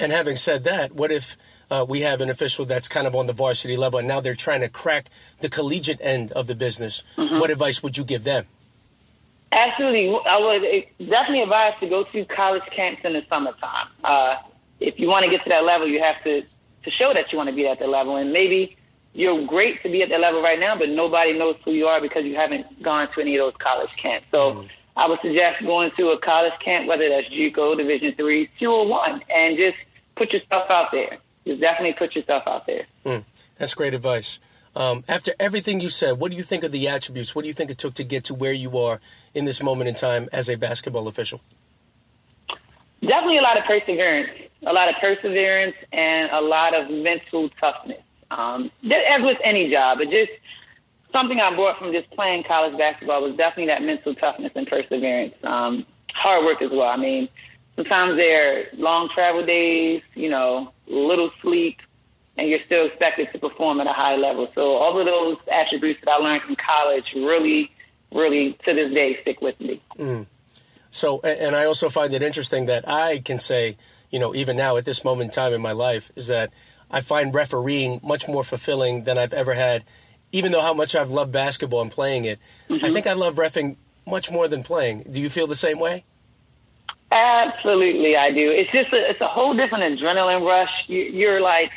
And 0.00 0.12
having 0.12 0.36
said 0.36 0.64
that, 0.64 0.94
what 0.94 1.10
if 1.10 1.36
uh, 1.70 1.84
we 1.88 2.02
have 2.02 2.20
an 2.20 2.30
official 2.30 2.64
that's 2.64 2.86
kind 2.86 3.06
of 3.06 3.16
on 3.16 3.26
the 3.26 3.32
varsity 3.32 3.76
level 3.76 3.98
and 3.98 4.06
now 4.06 4.20
they're 4.20 4.34
trying 4.34 4.60
to 4.60 4.68
crack 4.68 5.08
the 5.40 5.48
collegiate 5.48 6.00
end 6.00 6.30
of 6.32 6.46
the 6.46 6.54
business? 6.54 7.02
What 7.16 7.50
advice 7.50 7.82
would 7.82 7.96
you 7.96 8.04
give 8.04 8.24
them? 8.24 8.46
Absolutely. 9.50 10.08
I 10.26 10.38
would 10.38 11.08
definitely 11.08 11.42
advise 11.42 11.72
to 11.80 11.88
go 11.88 12.04
to 12.04 12.24
college 12.26 12.62
camps 12.70 13.00
in 13.04 13.14
the 13.14 13.24
summertime. 13.28 13.88
Uh, 14.04 14.36
if 14.78 15.00
you 15.00 15.08
want 15.08 15.24
to 15.24 15.30
get 15.30 15.42
to 15.44 15.50
that 15.50 15.64
level, 15.64 15.88
you 15.88 16.00
have 16.02 16.22
to, 16.24 16.44
to 16.88 16.96
show 16.96 17.12
that 17.12 17.30
you 17.32 17.38
want 17.38 17.50
to 17.50 17.54
be 17.54 17.66
at 17.66 17.78
that 17.78 17.88
level. 17.88 18.16
And 18.16 18.32
maybe 18.32 18.76
you're 19.12 19.44
great 19.46 19.82
to 19.82 19.88
be 19.88 20.02
at 20.02 20.08
that 20.10 20.20
level 20.20 20.42
right 20.42 20.58
now, 20.58 20.76
but 20.76 20.88
nobody 20.88 21.36
knows 21.36 21.56
who 21.64 21.72
you 21.72 21.86
are 21.86 22.00
because 22.00 22.24
you 22.24 22.36
haven't 22.36 22.82
gone 22.82 23.12
to 23.12 23.20
any 23.20 23.36
of 23.36 23.46
those 23.46 23.56
college 23.58 23.90
camps. 23.96 24.26
So 24.30 24.66
I 24.96 25.08
would 25.08 25.20
suggest 25.20 25.64
going 25.64 25.90
to 25.96 26.10
a 26.10 26.18
college 26.18 26.52
camp, 26.64 26.88
whether 26.88 27.08
that's 27.08 27.28
JUCO, 27.28 27.76
Division 27.76 28.14
three, 28.14 28.48
two 28.58 28.70
or 28.70 28.86
one, 28.86 29.22
and 29.34 29.56
just 29.56 29.76
put 30.16 30.32
yourself 30.32 30.70
out 30.70 30.90
there. 30.92 31.18
Just 31.46 31.60
definitely 31.60 31.94
put 31.94 32.14
yourself 32.14 32.42
out 32.46 32.66
there. 32.66 32.84
That's 33.56 33.74
great 33.74 33.94
advice. 33.94 34.38
Um, 34.76 35.02
after 35.08 35.32
everything 35.40 35.80
you 35.80 35.88
said, 35.88 36.18
what 36.18 36.30
do 36.30 36.36
you 36.36 36.42
think 36.44 36.62
of 36.62 36.70
the 36.70 36.86
attributes? 36.88 37.34
What 37.34 37.42
do 37.42 37.48
you 37.48 37.54
think 37.54 37.70
it 37.70 37.78
took 37.78 37.94
to 37.94 38.04
get 38.04 38.24
to 38.24 38.34
where 38.34 38.52
you 38.52 38.78
are 38.78 39.00
in 39.34 39.44
this 39.44 39.60
moment 39.62 39.88
in 39.88 39.94
time 39.94 40.28
as 40.32 40.48
a 40.48 40.54
basketball 40.54 41.08
official? 41.08 41.40
Definitely 43.00 43.38
a 43.38 43.42
lot 43.42 43.58
of 43.58 43.64
perseverance, 43.64 44.30
a 44.64 44.72
lot 44.72 44.88
of 44.88 44.96
perseverance, 45.00 45.76
and 45.92 46.30
a 46.32 46.40
lot 46.40 46.74
of 46.74 46.90
mental 46.90 47.48
toughness. 47.60 48.02
Um, 48.30 48.70
as 48.84 49.22
with 49.22 49.38
any 49.42 49.70
job, 49.70 49.98
but 49.98 50.10
just 50.10 50.32
something 51.12 51.40
I 51.40 51.54
brought 51.54 51.78
from 51.78 51.92
just 51.92 52.10
playing 52.10 52.44
college 52.44 52.76
basketball 52.76 53.22
was 53.22 53.36
definitely 53.36 53.68
that 53.68 53.82
mental 53.82 54.14
toughness 54.14 54.52
and 54.54 54.66
perseverance. 54.66 55.34
Um, 55.42 55.86
hard 56.12 56.44
work 56.44 56.60
as 56.60 56.70
well. 56.70 56.88
I 56.88 56.96
mean, 56.96 57.28
sometimes 57.76 58.16
there 58.16 58.58
are 58.58 58.64
long 58.74 59.08
travel 59.08 59.46
days, 59.46 60.02
you 60.14 60.28
know, 60.28 60.72
little 60.86 61.30
sleep, 61.40 61.78
and 62.36 62.50
you're 62.50 62.60
still 62.66 62.86
expected 62.86 63.30
to 63.32 63.38
perform 63.38 63.80
at 63.80 63.86
a 63.86 63.92
high 63.92 64.16
level. 64.16 64.50
So 64.54 64.72
all 64.72 64.98
of 64.98 65.06
those 65.06 65.38
attributes 65.50 66.00
that 66.04 66.10
I 66.10 66.16
learned 66.16 66.42
from 66.42 66.56
college 66.56 67.12
really, 67.14 67.70
really 68.12 68.58
to 68.66 68.74
this 68.74 68.92
day 68.92 69.20
stick 69.22 69.40
with 69.40 69.58
me. 69.60 69.80
So, 70.90 71.20
and 71.20 71.54
I 71.54 71.64
also 71.64 71.88
find 71.88 72.12
it 72.14 72.22
interesting 72.22 72.66
that 72.66 72.88
I 72.88 73.18
can 73.18 73.38
say, 73.38 73.76
you 74.10 74.18
know, 74.18 74.34
even 74.34 74.56
now 74.56 74.76
at 74.76 74.84
this 74.84 75.04
moment 75.04 75.30
in 75.30 75.34
time 75.34 75.52
in 75.52 75.60
my 75.60 75.72
life, 75.72 76.10
is 76.16 76.28
that 76.28 76.52
I 76.90 77.00
find 77.00 77.34
refereeing 77.34 78.00
much 78.02 78.28
more 78.28 78.44
fulfilling 78.44 79.04
than 79.04 79.18
I've 79.18 79.32
ever 79.32 79.54
had. 79.54 79.84
Even 80.32 80.52
though 80.52 80.60
how 80.60 80.74
much 80.74 80.94
I've 80.94 81.10
loved 81.10 81.32
basketball 81.32 81.80
and 81.80 81.90
playing 81.90 82.24
it, 82.24 82.38
I 82.70 82.90
think 82.90 83.06
I 83.06 83.14
love 83.14 83.36
refing 83.36 83.76
much 84.06 84.30
more 84.30 84.46
than 84.48 84.62
playing. 84.62 85.04
Do 85.10 85.20
you 85.20 85.30
feel 85.30 85.46
the 85.46 85.56
same 85.56 85.78
way? 85.78 86.04
Absolutely, 87.10 88.16
I 88.16 88.30
do. 88.30 88.50
It's 88.50 88.70
just 88.70 88.92
a, 88.92 89.10
it's 89.10 89.20
a 89.20 89.26
whole 89.26 89.54
different 89.54 89.98
adrenaline 89.98 90.46
rush. 90.46 90.70
You, 90.86 91.02
you're 91.02 91.40
like, 91.40 91.70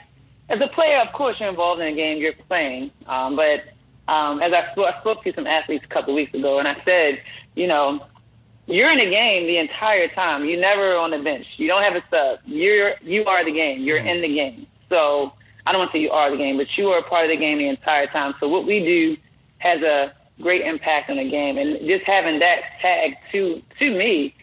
as 0.50 0.60
a 0.60 0.68
player, 0.68 1.00
of 1.00 1.14
course, 1.14 1.40
you're 1.40 1.48
involved 1.48 1.82
in 1.82 1.88
a 1.88 1.96
game, 1.96 2.18
you're 2.18 2.34
playing. 2.34 2.92
Um, 3.08 3.38
but 3.38 3.70
um, 4.10 4.42
as 4.42 4.52
I 4.52 4.68
I 4.76 5.00
spoke 5.00 5.24
to 5.24 5.34
some 5.34 5.48
athletes 5.48 5.86
a 5.86 5.88
couple 5.88 6.14
weeks 6.14 6.34
ago, 6.34 6.60
and 6.60 6.68
I 6.68 6.82
said, 6.84 7.22
you 7.56 7.68
know, 7.68 8.06
you're 8.68 8.92
in 8.92 9.00
a 9.00 9.10
game 9.10 9.48
the 9.48 9.58
entire 9.58 10.08
time. 10.10 10.46
You're 10.46 10.60
never 10.60 10.96
on 10.98 11.12
the 11.12 11.20
bench. 11.20 11.46
You 11.58 11.68
don't 11.68 11.84
have 11.84 11.96
a 11.96 12.04
sub. 12.10 12.40
You're 12.46 12.96
you 13.02 13.26
are 13.26 13.44
the 13.44 13.52
game. 13.52 13.82
You're 13.82 13.98
in 13.98 14.22
the 14.22 14.34
game. 14.34 14.68
So 14.90 15.34
I 15.66 15.72
don't 15.72 15.80
want 15.80 15.92
to 15.92 15.98
say 15.98 16.02
you 16.02 16.12
are 16.12 16.30
the 16.30 16.38
game, 16.38 16.58
but 16.58 16.68
you 16.78 16.90
are 16.90 17.00
a 17.00 17.04
part 17.04 17.26
of 17.26 17.32
the 17.32 17.38
game 17.38 17.58
the 17.58 17.68
entire 17.68 18.08
time. 18.08 18.34
So 18.40 18.48
what 18.48 18.66
we 18.66 18.80
do 18.80 19.18
has 19.60 19.82
a 19.82 20.14
great 20.42 20.62
impact 20.62 21.10
on 21.10 21.18
the 21.18 21.30
game, 21.30 21.58
and 21.58 21.88
just 21.88 22.04
having 22.06 22.40
that 22.40 22.62
tag 22.82 23.16
to 23.32 23.62
to 23.80 23.98
me 23.98 24.36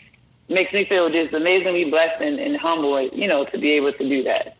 makes 0.48 0.72
me 0.72 0.85
feel 0.87 1.11
just 1.11 1.35
amazingly 1.35 1.85
blessed 1.90 2.22
and, 2.22 2.38
and 2.38 2.57
humble, 2.57 3.00
you 3.00 3.28
know, 3.28 3.44
to 3.44 3.59
be 3.59 3.72
able 3.72 3.92
to 3.92 4.09
do 4.09 4.22
that. 4.24 4.57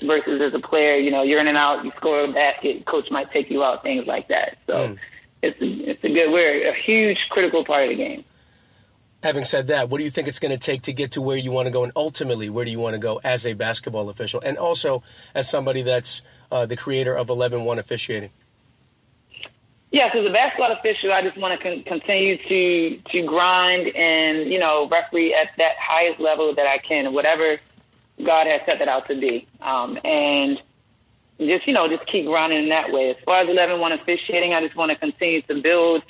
Versus 0.00 0.40
as 0.40 0.54
a 0.54 0.58
player, 0.58 0.96
you 0.96 1.10
know, 1.10 1.22
you're 1.22 1.40
in 1.40 1.46
and 1.46 1.56
out, 1.56 1.84
you 1.84 1.92
score 1.96 2.24
a 2.24 2.32
basket, 2.32 2.84
coach 2.86 3.10
might 3.10 3.30
take 3.30 3.50
you 3.50 3.62
out, 3.62 3.82
things 3.82 4.06
like 4.06 4.28
that. 4.28 4.58
So 4.66 4.88
mm. 4.88 4.98
it's 5.42 5.60
a, 5.60 5.90
it's 5.90 6.04
a 6.04 6.08
good, 6.08 6.32
we're 6.32 6.68
a 6.68 6.74
huge 6.74 7.18
critical 7.30 7.64
part 7.64 7.84
of 7.84 7.90
the 7.90 7.96
game. 7.96 8.24
Having 9.22 9.44
said 9.44 9.66
that, 9.68 9.88
what 9.88 9.98
do 9.98 10.04
you 10.04 10.10
think 10.10 10.26
it's 10.26 10.40
going 10.40 10.50
to 10.50 10.58
take 10.58 10.82
to 10.82 10.92
get 10.92 11.12
to 11.12 11.22
where 11.22 11.36
you 11.36 11.52
want 11.52 11.66
to 11.66 11.70
go, 11.70 11.84
and 11.84 11.92
ultimately, 11.94 12.50
where 12.50 12.64
do 12.64 12.72
you 12.72 12.80
want 12.80 12.94
to 12.94 12.98
go 12.98 13.20
as 13.22 13.46
a 13.46 13.52
basketball 13.52 14.08
official, 14.08 14.40
and 14.44 14.58
also 14.58 15.04
as 15.34 15.48
somebody 15.48 15.82
that's 15.82 16.22
uh, 16.50 16.66
the 16.66 16.76
creator 16.76 17.14
of 17.14 17.28
11-1 17.28 17.78
officiating? 17.78 18.30
Yes, 19.92 20.12
as 20.16 20.26
a 20.26 20.30
basketball 20.30 20.72
official, 20.72 21.12
I 21.12 21.22
just 21.22 21.36
want 21.36 21.60
to 21.60 21.62
con- 21.62 21.82
continue 21.84 22.36
to 22.48 22.96
to 23.10 23.22
grind 23.26 23.88
and 23.94 24.50
you 24.50 24.58
know 24.58 24.88
referee 24.88 25.34
at 25.34 25.50
that 25.58 25.76
highest 25.78 26.18
level 26.18 26.54
that 26.54 26.66
I 26.66 26.78
can, 26.78 27.12
whatever 27.12 27.58
God 28.24 28.46
has 28.46 28.62
set 28.64 28.78
that 28.78 28.88
out 28.88 29.06
to 29.08 29.20
be, 29.20 29.46
um, 29.60 29.98
and 30.02 30.60
just 31.38 31.66
you 31.66 31.74
know 31.74 31.86
just 31.88 32.06
keep 32.06 32.24
grinding 32.24 32.64
in 32.64 32.68
that 32.70 32.90
way. 32.90 33.10
As 33.10 33.16
far 33.24 33.42
as 33.42 33.48
11-1 33.48 34.00
officiating, 34.00 34.54
I 34.54 34.62
just 34.62 34.74
want 34.74 34.90
to 34.90 34.96
continue 34.96 35.42
to 35.42 35.60
build 35.60 36.02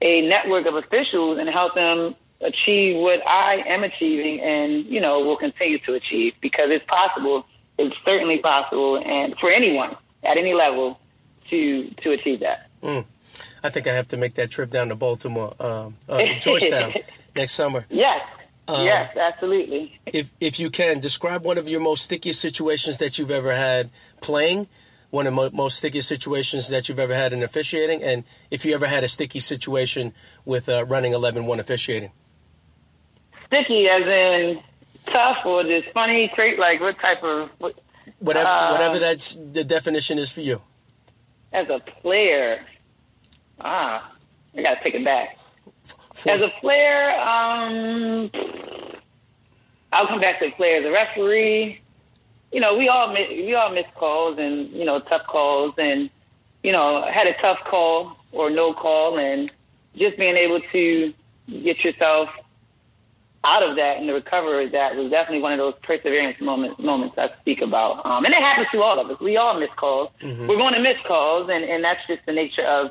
a 0.00 0.22
network 0.22 0.66
of 0.66 0.76
officials 0.76 1.38
and 1.38 1.48
help 1.48 1.74
them 1.74 2.14
achieve 2.40 2.96
what 2.96 3.26
I 3.26 3.64
am 3.66 3.84
achieving, 3.84 4.40
and 4.40 4.84
you 4.86 5.00
know 5.00 5.20
will 5.20 5.36
continue 5.36 5.78
to 5.80 5.94
achieve 5.94 6.34
because 6.40 6.70
it's 6.70 6.84
possible. 6.86 7.46
It's 7.78 7.96
certainly 8.06 8.38
possible, 8.38 8.96
and 8.96 9.36
for 9.38 9.50
anyone 9.50 9.96
at 10.24 10.36
any 10.36 10.54
level 10.54 10.98
to 11.50 11.90
to 12.02 12.12
achieve 12.12 12.40
that. 12.40 12.68
Mm. 12.82 13.04
I 13.62 13.70
think 13.70 13.86
I 13.86 13.92
have 13.92 14.08
to 14.08 14.16
make 14.16 14.34
that 14.34 14.50
trip 14.50 14.70
down 14.70 14.88
to 14.88 14.94
Baltimore, 14.94 15.54
um, 15.60 15.96
uh, 16.08 16.22
Georgetown 16.40 16.94
next 17.34 17.52
summer. 17.52 17.84
Yes. 17.90 18.26
Um, 18.68 18.84
yes, 18.84 19.16
absolutely. 19.16 19.98
If 20.06 20.32
if 20.40 20.58
you 20.58 20.70
can 20.70 21.00
describe 21.00 21.44
one 21.44 21.58
of 21.58 21.68
your 21.68 21.80
most 21.80 22.04
stickiest 22.04 22.40
situations 22.40 22.98
that 22.98 23.18
you've 23.18 23.30
ever 23.30 23.54
had 23.54 23.90
playing, 24.20 24.66
one 25.10 25.26
of 25.26 25.32
the 25.32 25.36
mo- 25.36 25.50
most 25.52 25.78
sticky 25.78 26.00
situations 26.00 26.68
that 26.68 26.88
you've 26.88 26.98
ever 26.98 27.14
had 27.14 27.32
in 27.32 27.42
officiating, 27.44 28.02
and 28.02 28.24
if 28.50 28.64
you 28.64 28.74
ever 28.74 28.86
had 28.86 29.04
a 29.04 29.08
sticky 29.08 29.40
situation 29.40 30.12
with 30.44 30.68
uh, 30.68 30.84
running 30.84 31.12
11-1 31.12 31.60
officiating. 31.60 32.10
Sticky, 33.46 33.88
as 33.88 34.02
in 34.02 34.60
tough, 35.04 35.38
or 35.44 35.62
just 35.62 35.88
funny, 35.92 36.30
trait, 36.34 36.58
like 36.58 36.80
what 36.80 36.98
type 36.98 37.22
of 37.22 37.50
what, 37.58 37.78
whatever 38.18 38.48
uh, 38.48 38.72
whatever 38.72 38.98
that's 38.98 39.34
the 39.52 39.64
definition 39.64 40.18
is 40.18 40.30
for 40.30 40.40
you. 40.40 40.60
As 41.52 41.68
a 41.68 41.80
player, 42.02 42.60
Ah, 43.60 44.12
I 44.56 44.62
got 44.62 44.74
to 44.74 44.82
take 44.82 44.94
it 44.94 45.04
back. 45.04 45.38
As 46.26 46.42
a 46.42 46.48
player, 46.60 47.10
um, 47.20 48.30
I'll 49.92 50.06
come 50.06 50.20
back 50.20 50.40
to 50.40 50.46
the 50.46 50.52
player. 50.52 50.78
As 50.80 50.84
a 50.84 50.90
referee, 50.90 51.80
you 52.52 52.60
know, 52.60 52.76
we 52.76 52.88
all 52.88 53.12
miss, 53.12 53.28
we 53.28 53.54
all 53.54 53.70
miss 53.70 53.86
calls 53.94 54.38
and 54.38 54.70
you 54.70 54.84
know 54.84 55.00
tough 55.00 55.26
calls, 55.26 55.74
and 55.78 56.10
you 56.62 56.72
know 56.72 57.02
had 57.10 57.26
a 57.26 57.34
tough 57.40 57.58
call 57.64 58.16
or 58.32 58.50
no 58.50 58.74
call, 58.74 59.18
and 59.18 59.50
just 59.94 60.16
being 60.16 60.36
able 60.36 60.60
to 60.72 61.14
get 61.48 61.84
yourself 61.84 62.28
out 63.44 63.62
of 63.62 63.76
that 63.76 63.98
and 63.98 64.08
the 64.08 64.14
recovery 64.14 64.66
of 64.66 64.72
that 64.72 64.96
was 64.96 65.10
definitely 65.10 65.42
one 65.42 65.52
of 65.52 65.58
those 65.58 65.74
perseverance 65.82 66.40
moments 66.40 66.80
moments 66.80 67.16
I 67.16 67.30
speak 67.40 67.60
about. 67.60 68.04
Um, 68.04 68.24
and 68.24 68.34
it 68.34 68.40
happens 68.40 68.68
to 68.72 68.82
all 68.82 68.98
of 68.98 69.10
us. 69.10 69.20
We 69.20 69.36
all 69.36 69.58
miss 69.58 69.70
calls. 69.76 70.10
Mm-hmm. 70.20 70.46
We're 70.48 70.56
going 70.56 70.74
to 70.74 70.80
miss 70.80 70.96
calls, 71.06 71.48
and, 71.50 71.64
and 71.64 71.84
that's 71.84 72.04
just 72.08 72.26
the 72.26 72.32
nature 72.32 72.64
of 72.64 72.90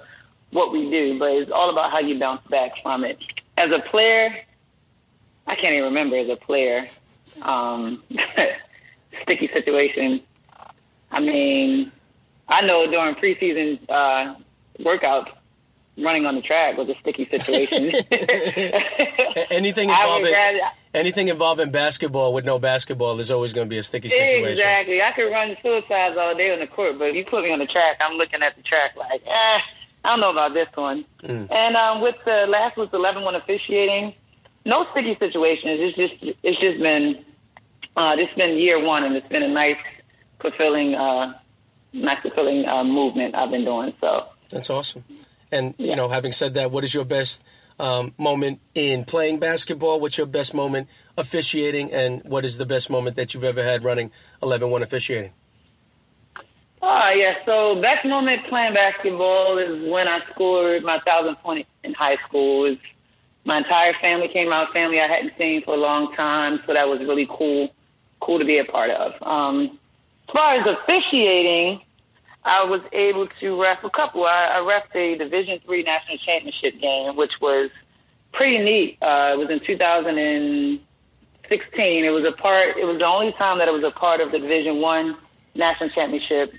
what 0.52 0.72
we 0.72 0.90
do, 0.90 1.20
but 1.20 1.32
it's 1.32 1.52
all 1.52 1.70
about 1.70 1.92
how 1.92 2.00
you 2.00 2.18
bounce 2.18 2.46
back 2.50 2.72
from 2.82 3.04
it. 3.04 3.20
As 3.58 3.72
a 3.72 3.80
player, 3.80 4.36
I 5.48 5.56
can't 5.56 5.74
even 5.74 5.86
remember 5.86 6.18
as 6.18 6.30
a 6.30 6.38
player. 6.38 6.88
Um, 7.42 8.04
sticky 9.24 9.50
situation. 9.54 10.22
I 11.12 11.20
mean, 11.20 11.92
I 12.48 12.62
know 12.62 12.90
during 12.90 13.16
preseason 13.16 13.80
uh, 13.90 14.36
workouts, 14.80 15.32
running 15.98 16.26
on 16.26 16.36
the 16.36 16.42
track 16.42 16.78
was 16.78 16.90
a 16.90 16.96
sticky 17.00 17.26
situation. 17.26 17.96
anything 19.52 19.90
involving 19.90 20.34
rather, 20.34 20.60
anything 20.94 21.28
involving 21.30 21.72
basketball 21.72 22.34
with 22.34 22.46
no 22.46 22.60
basketball 22.60 23.20
is 23.20 23.32
always 23.32 23.54
going 23.54 23.68
to 23.68 23.70
be 23.70 23.78
a 23.78 23.84
sticky 23.84 24.10
situation. 24.10 24.50
Exactly. 24.50 25.02
I 25.02 25.12
could 25.12 25.32
run 25.32 25.56
suicides 25.62 26.18
all 26.18 26.36
day 26.36 26.52
on 26.52 26.60
the 26.60 26.68
court, 26.68 27.00
but 27.00 27.10
if 27.10 27.16
you 27.16 27.26
put 27.26 27.44
me 27.44 27.52
on 27.52 27.60
the 27.60 27.68
track, 27.68 27.98
I'm 28.02 28.18
looking 28.18 28.44
at 28.44 28.56
the 28.56 28.64
track 28.64 28.96
like, 28.96 29.22
eh 29.26 29.60
I 30.06 30.10
don't 30.10 30.20
know 30.20 30.30
about 30.30 30.54
this 30.54 30.68
one. 30.76 31.04
Mm. 31.24 31.52
And 31.52 31.76
um, 31.76 32.02
with 32.02 32.16
the 32.26 32.46
last 32.48 32.78
was 32.78 32.90
11-1 32.90 33.36
officiating, 33.36 34.14
no 34.64 34.86
sticky 34.92 35.18
situations. 35.18 35.80
It's 35.82 35.98
just 35.98 36.38
it's 36.44 36.60
just 36.60 36.80
been 36.80 37.26
uh, 37.98 38.16
it's 38.18 38.34
been 38.36 38.58
year 38.58 38.80
one, 38.80 39.04
and 39.04 39.16
it's 39.16 39.28
been 39.30 39.44
a 39.44 39.48
nice, 39.48 39.78
fulfilling, 40.40 40.96
uh, 40.96 41.34
nice 41.94 42.22
fulfilling 42.22 42.68
uh, 42.68 42.84
movement 42.84 43.36
I've 43.36 43.50
been 43.50 43.66
doing. 43.66 43.94
So 44.00 44.28
that's 44.50 44.70
awesome. 44.70 45.04
And 45.56 45.74
yeah. 45.78 45.92
you 45.92 45.96
know, 45.96 46.10
having 46.10 46.32
said 46.32 46.54
that, 46.56 46.72
what 46.72 46.84
is 46.84 46.94
your 46.94 47.06
best 47.06 47.44
um, 47.80 48.14
moment 48.18 48.60
in 48.74 49.06
playing 49.06 49.40
basketball? 49.40 50.00
What's 50.00 50.18
your 50.18 50.28
best 50.28 50.54
moment 50.54 50.88
officiating? 51.18 51.92
And 51.92 52.24
what 52.24 52.46
is 52.46 52.58
the 52.58 52.66
best 52.66 52.90
moment 52.90 53.16
that 53.16 53.34
you've 53.34 53.44
ever 53.44 53.64
had 53.64 53.84
running 53.84 54.12
11-1 54.42 54.82
officiating? 54.82 55.32
Oh, 56.82 57.10
yeah. 57.10 57.36
So 57.46 57.82
best 57.82 58.06
moment 58.06 58.46
playing 58.48 58.74
basketball 58.74 59.58
is 59.58 59.90
when 59.90 60.08
I 60.08 60.20
scored 60.32 60.84
my 60.84 61.00
thousand 61.00 61.36
point 61.38 61.68
in 61.84 61.94
high 61.94 62.18
school. 62.28 62.66
It 62.66 62.80
my 63.46 63.60
entire 63.60 63.94
family 64.02 64.28
came 64.28 64.52
out, 64.52 64.74
family 64.74 65.00
I 65.00 65.08
hadn't 65.08 65.34
seen 65.38 65.64
for 65.64 65.76
a 65.76 65.78
long 65.78 66.14
time, 66.16 66.60
so 66.66 66.74
that 66.74 66.90
was 66.90 67.00
really 67.00 67.28
cool, 67.30 67.72
cool 68.20 68.40
to 68.40 68.46
be 68.46 68.58
a 68.58 68.66
part 68.66 68.90
of. 68.90 69.14
Um, 69.22 69.80
as 70.28 70.34
far 70.34 70.56
as 70.56 70.66
officiating, 70.66 71.82
I 72.46 72.64
was 72.64 72.80
able 72.94 73.28
to 73.40 73.62
ref 73.62 73.84
a 73.84 73.90
couple. 73.90 74.24
I, 74.24 74.52
I 74.54 74.60
refed 74.60 74.96
a 74.96 75.18
Division 75.18 75.60
Three 75.66 75.82
national 75.82 76.20
championship 76.20 76.80
game, 76.80 77.16
which 77.16 77.32
was 77.42 77.72
pretty 78.32 78.60
neat. 78.60 79.00
Uh, 79.02 79.32
it 79.34 79.40
was 79.40 79.50
in 79.50 79.60
2016. 79.62 82.06
It 82.06 82.10
was 82.10 82.24
a 82.24 82.32
part. 82.32 82.78
It 82.78 82.86
was 82.86 83.00
the 83.00 83.08
only 83.08 83.32
time 83.34 83.58
that 83.58 83.68
it 83.68 83.74
was 83.74 83.84
a 83.84 83.90
part 83.90 84.22
of 84.22 84.32
the 84.32 84.38
Division 84.38 84.80
One 84.80 85.18
national 85.56 85.90
championship 85.90 86.54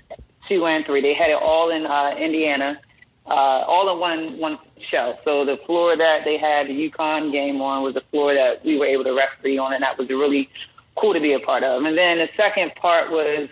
two 0.49 0.65
and 0.65 0.85
three. 0.85 1.01
They 1.01 1.13
had 1.13 1.29
it 1.29 1.41
all 1.41 1.69
in 1.69 1.85
uh, 1.85 2.15
Indiana, 2.19 2.81
uh, 3.25 3.29
all 3.29 3.89
in 3.93 3.99
one 3.99 4.37
one 4.39 4.59
show. 4.89 5.17
So 5.23 5.45
the 5.45 5.55
floor 5.65 5.95
that 5.95 6.25
they 6.25 6.37
had 6.37 6.67
the 6.67 6.89
UConn 6.89 7.31
game 7.31 7.61
on 7.61 7.83
was 7.83 7.93
the 7.93 8.03
floor 8.11 8.33
that 8.33 8.65
we 8.65 8.77
were 8.77 8.87
able 8.87 9.05
to 9.05 9.13
referee 9.13 9.57
on, 9.57 9.71
and 9.73 9.83
that 9.83 9.97
was 9.97 10.09
really 10.09 10.49
cool 10.95 11.13
to 11.13 11.21
be 11.21 11.31
a 11.31 11.39
part 11.39 11.63
of. 11.63 11.83
And 11.83 11.97
then 11.97 12.17
the 12.17 12.27
second 12.35 12.75
part 12.75 13.09
was 13.09 13.47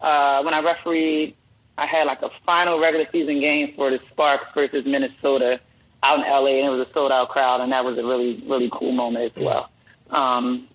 uh, 0.00 0.42
when 0.42 0.54
I 0.54 0.60
refereed. 0.60 1.36
I 1.78 1.86
had 1.86 2.06
like 2.06 2.22
a 2.22 2.30
final 2.44 2.78
regular 2.78 3.06
season 3.10 3.40
game 3.40 3.74
for 3.74 3.90
the 3.90 4.00
Sparks 4.10 4.46
versus 4.54 4.84
Minnesota 4.84 5.60
out 6.02 6.18
in 6.18 6.24
LA, 6.24 6.58
and 6.58 6.66
it 6.66 6.70
was 6.70 6.86
a 6.86 6.92
sold 6.92 7.12
out 7.12 7.28
crowd, 7.28 7.60
and 7.60 7.72
that 7.72 7.84
was 7.84 7.96
a 7.98 8.04
really 8.04 8.42
really 8.46 8.70
cool 8.72 8.92
moment 8.92 9.32
as 9.36 9.42
well. 9.42 9.70
Um, 10.10 10.68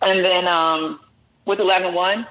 and 0.00 0.24
then 0.24 0.48
um, 0.48 1.00
with 1.44 1.58
11-1, 1.58 2.26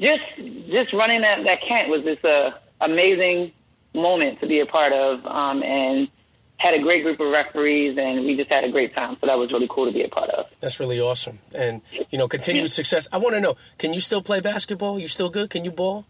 just 0.00 0.22
just 0.68 0.92
running 0.92 1.22
that 1.22 1.44
that 1.44 1.62
camp 1.62 1.88
was 1.88 2.02
just 2.02 2.24
a 2.24 2.54
amazing 2.80 3.52
moment 3.94 4.40
to 4.40 4.46
be 4.46 4.60
a 4.60 4.66
part 4.66 4.92
of, 4.92 5.24
um, 5.24 5.62
and 5.62 6.08
had 6.56 6.74
a 6.74 6.80
great 6.80 7.02
group 7.02 7.20
of 7.20 7.30
referees, 7.30 7.96
and 7.98 8.24
we 8.24 8.36
just 8.36 8.50
had 8.50 8.64
a 8.64 8.70
great 8.70 8.94
time. 8.94 9.16
So 9.20 9.26
that 9.26 9.38
was 9.38 9.52
really 9.52 9.68
cool 9.70 9.86
to 9.86 9.92
be 9.92 10.02
a 10.02 10.08
part 10.08 10.30
of. 10.30 10.46
That's 10.60 10.80
really 10.80 11.00
awesome, 11.00 11.38
and 11.54 11.80
you 12.10 12.18
know, 12.18 12.28
continued 12.28 12.72
success. 12.72 13.08
I 13.12 13.18
want 13.18 13.34
to 13.34 13.40
know: 13.40 13.56
Can 13.78 13.94
you 13.94 14.00
still 14.00 14.22
play 14.22 14.40
basketball? 14.40 14.98
You 14.98 15.08
still 15.08 15.30
good? 15.30 15.50
Can 15.50 15.64
you 15.64 15.70
ball? 15.70 16.06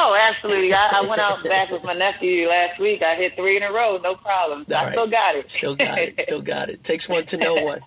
Oh, 0.00 0.14
absolutely. 0.14 0.72
I, 0.72 1.00
I 1.02 1.06
went 1.08 1.20
out 1.20 1.42
back 1.42 1.70
with 1.70 1.82
my 1.82 1.92
nephew 1.92 2.46
last 2.48 2.78
week. 2.78 3.02
I 3.02 3.16
hit 3.16 3.34
three 3.34 3.56
in 3.56 3.64
a 3.64 3.72
row, 3.72 3.98
no 4.00 4.14
problem. 4.14 4.64
All 4.70 4.76
I 4.76 4.84
right. 4.84 4.92
still 4.92 5.08
got 5.08 5.34
it. 5.34 5.50
Still 5.50 5.74
got 5.74 5.98
it. 5.98 6.20
Still 6.20 6.40
got 6.40 6.68
it. 6.70 6.84
Takes 6.84 7.08
one 7.08 7.24
to 7.26 7.36
know 7.36 7.54
one. 7.56 7.80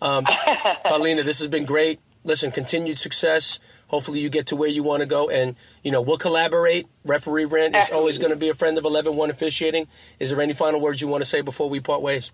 Um, 0.00 0.24
Karleena, 0.86 1.22
this 1.24 1.40
has 1.40 1.48
been 1.48 1.66
great. 1.66 2.00
Listen, 2.24 2.50
continued 2.52 2.98
success. 2.98 3.58
Hopefully, 3.88 4.20
you 4.20 4.30
get 4.30 4.46
to 4.46 4.56
where 4.56 4.68
you 4.70 4.82
want 4.82 5.02
to 5.02 5.06
go, 5.06 5.28
and 5.28 5.56
you 5.82 5.90
know 5.90 6.00
we'll 6.00 6.16
collaborate. 6.16 6.86
Referee 7.04 7.44
Rant 7.44 7.76
is 7.76 7.90
always 7.90 8.16
going 8.16 8.30
to 8.30 8.36
be 8.36 8.48
a 8.48 8.54
friend 8.54 8.78
of 8.78 8.84
11-1 8.84 9.28
officiating. 9.28 9.88
Is 10.18 10.30
there 10.30 10.40
any 10.40 10.54
final 10.54 10.80
words 10.80 11.02
you 11.02 11.08
want 11.08 11.22
to 11.22 11.28
say 11.28 11.42
before 11.42 11.68
we 11.68 11.80
part 11.80 12.00
ways? 12.00 12.30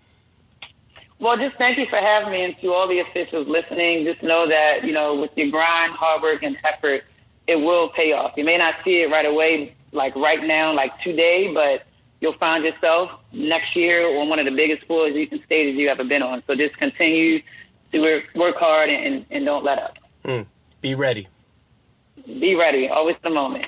Well, 1.19 1.35
just 1.37 1.57
thank 1.57 1.77
you 1.77 1.87
for 1.89 1.97
having 1.97 2.31
me, 2.31 2.43
and 2.43 2.55
to 2.61 2.73
all 2.73 2.87
the 2.87 2.99
officials 2.99 3.47
listening, 3.47 4.05
just 4.05 4.23
know 4.23 4.47
that 4.47 4.85
you 4.85 4.93
know 4.93 5.15
with 5.15 5.31
your 5.35 5.49
grind, 5.49 5.91
hard 5.93 6.21
work, 6.21 6.41
and 6.43 6.57
effort, 6.63 7.03
it 7.47 7.57
will 7.57 7.89
pay 7.89 8.11
off. 8.13 8.33
You 8.35 8.43
may 8.43 8.57
not 8.57 8.75
see 8.83 9.01
it 9.01 9.09
right 9.09 9.25
away, 9.25 9.75
like 9.91 10.15
right 10.15 10.43
now, 10.43 10.73
like 10.73 10.99
today, 11.01 11.51
but 11.53 11.83
you'll 12.19 12.37
find 12.37 12.63
yourself 12.63 13.11
next 13.31 13.75
year 13.75 14.07
on 14.19 14.29
one 14.29 14.39
of 14.39 14.45
the 14.45 14.51
biggest 14.51 14.85
floors 14.87 15.13
you 15.15 15.27
can 15.27 15.43
stages 15.43 15.75
you 15.75 15.89
ever 15.89 16.03
been 16.03 16.21
on. 16.21 16.43
So 16.47 16.55
just 16.55 16.75
continue 16.77 17.41
to 17.91 17.99
work, 17.99 18.23
work 18.35 18.55
hard 18.57 18.89
and, 18.89 19.25
and 19.29 19.45
don't 19.45 19.63
let 19.63 19.79
up. 19.79 19.97
Mm. 20.23 20.45
Be 20.81 20.95
ready. 20.95 21.27
Be 22.25 22.55
ready. 22.55 22.89
Always 22.89 23.15
the 23.23 23.29
moment. 23.29 23.65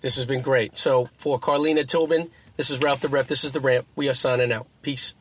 This 0.00 0.16
has 0.16 0.26
been 0.26 0.42
great. 0.42 0.76
So 0.78 1.10
for 1.18 1.38
Karleena 1.38 1.86
Tobin, 1.86 2.30
this 2.56 2.70
is 2.70 2.80
Ralph 2.80 3.00
the 3.00 3.08
Ref. 3.08 3.28
This 3.28 3.44
is 3.44 3.52
the 3.52 3.60
Rant. 3.60 3.86
We 3.94 4.08
are 4.08 4.14
signing 4.14 4.50
out. 4.50 4.66
Peace. 4.82 5.14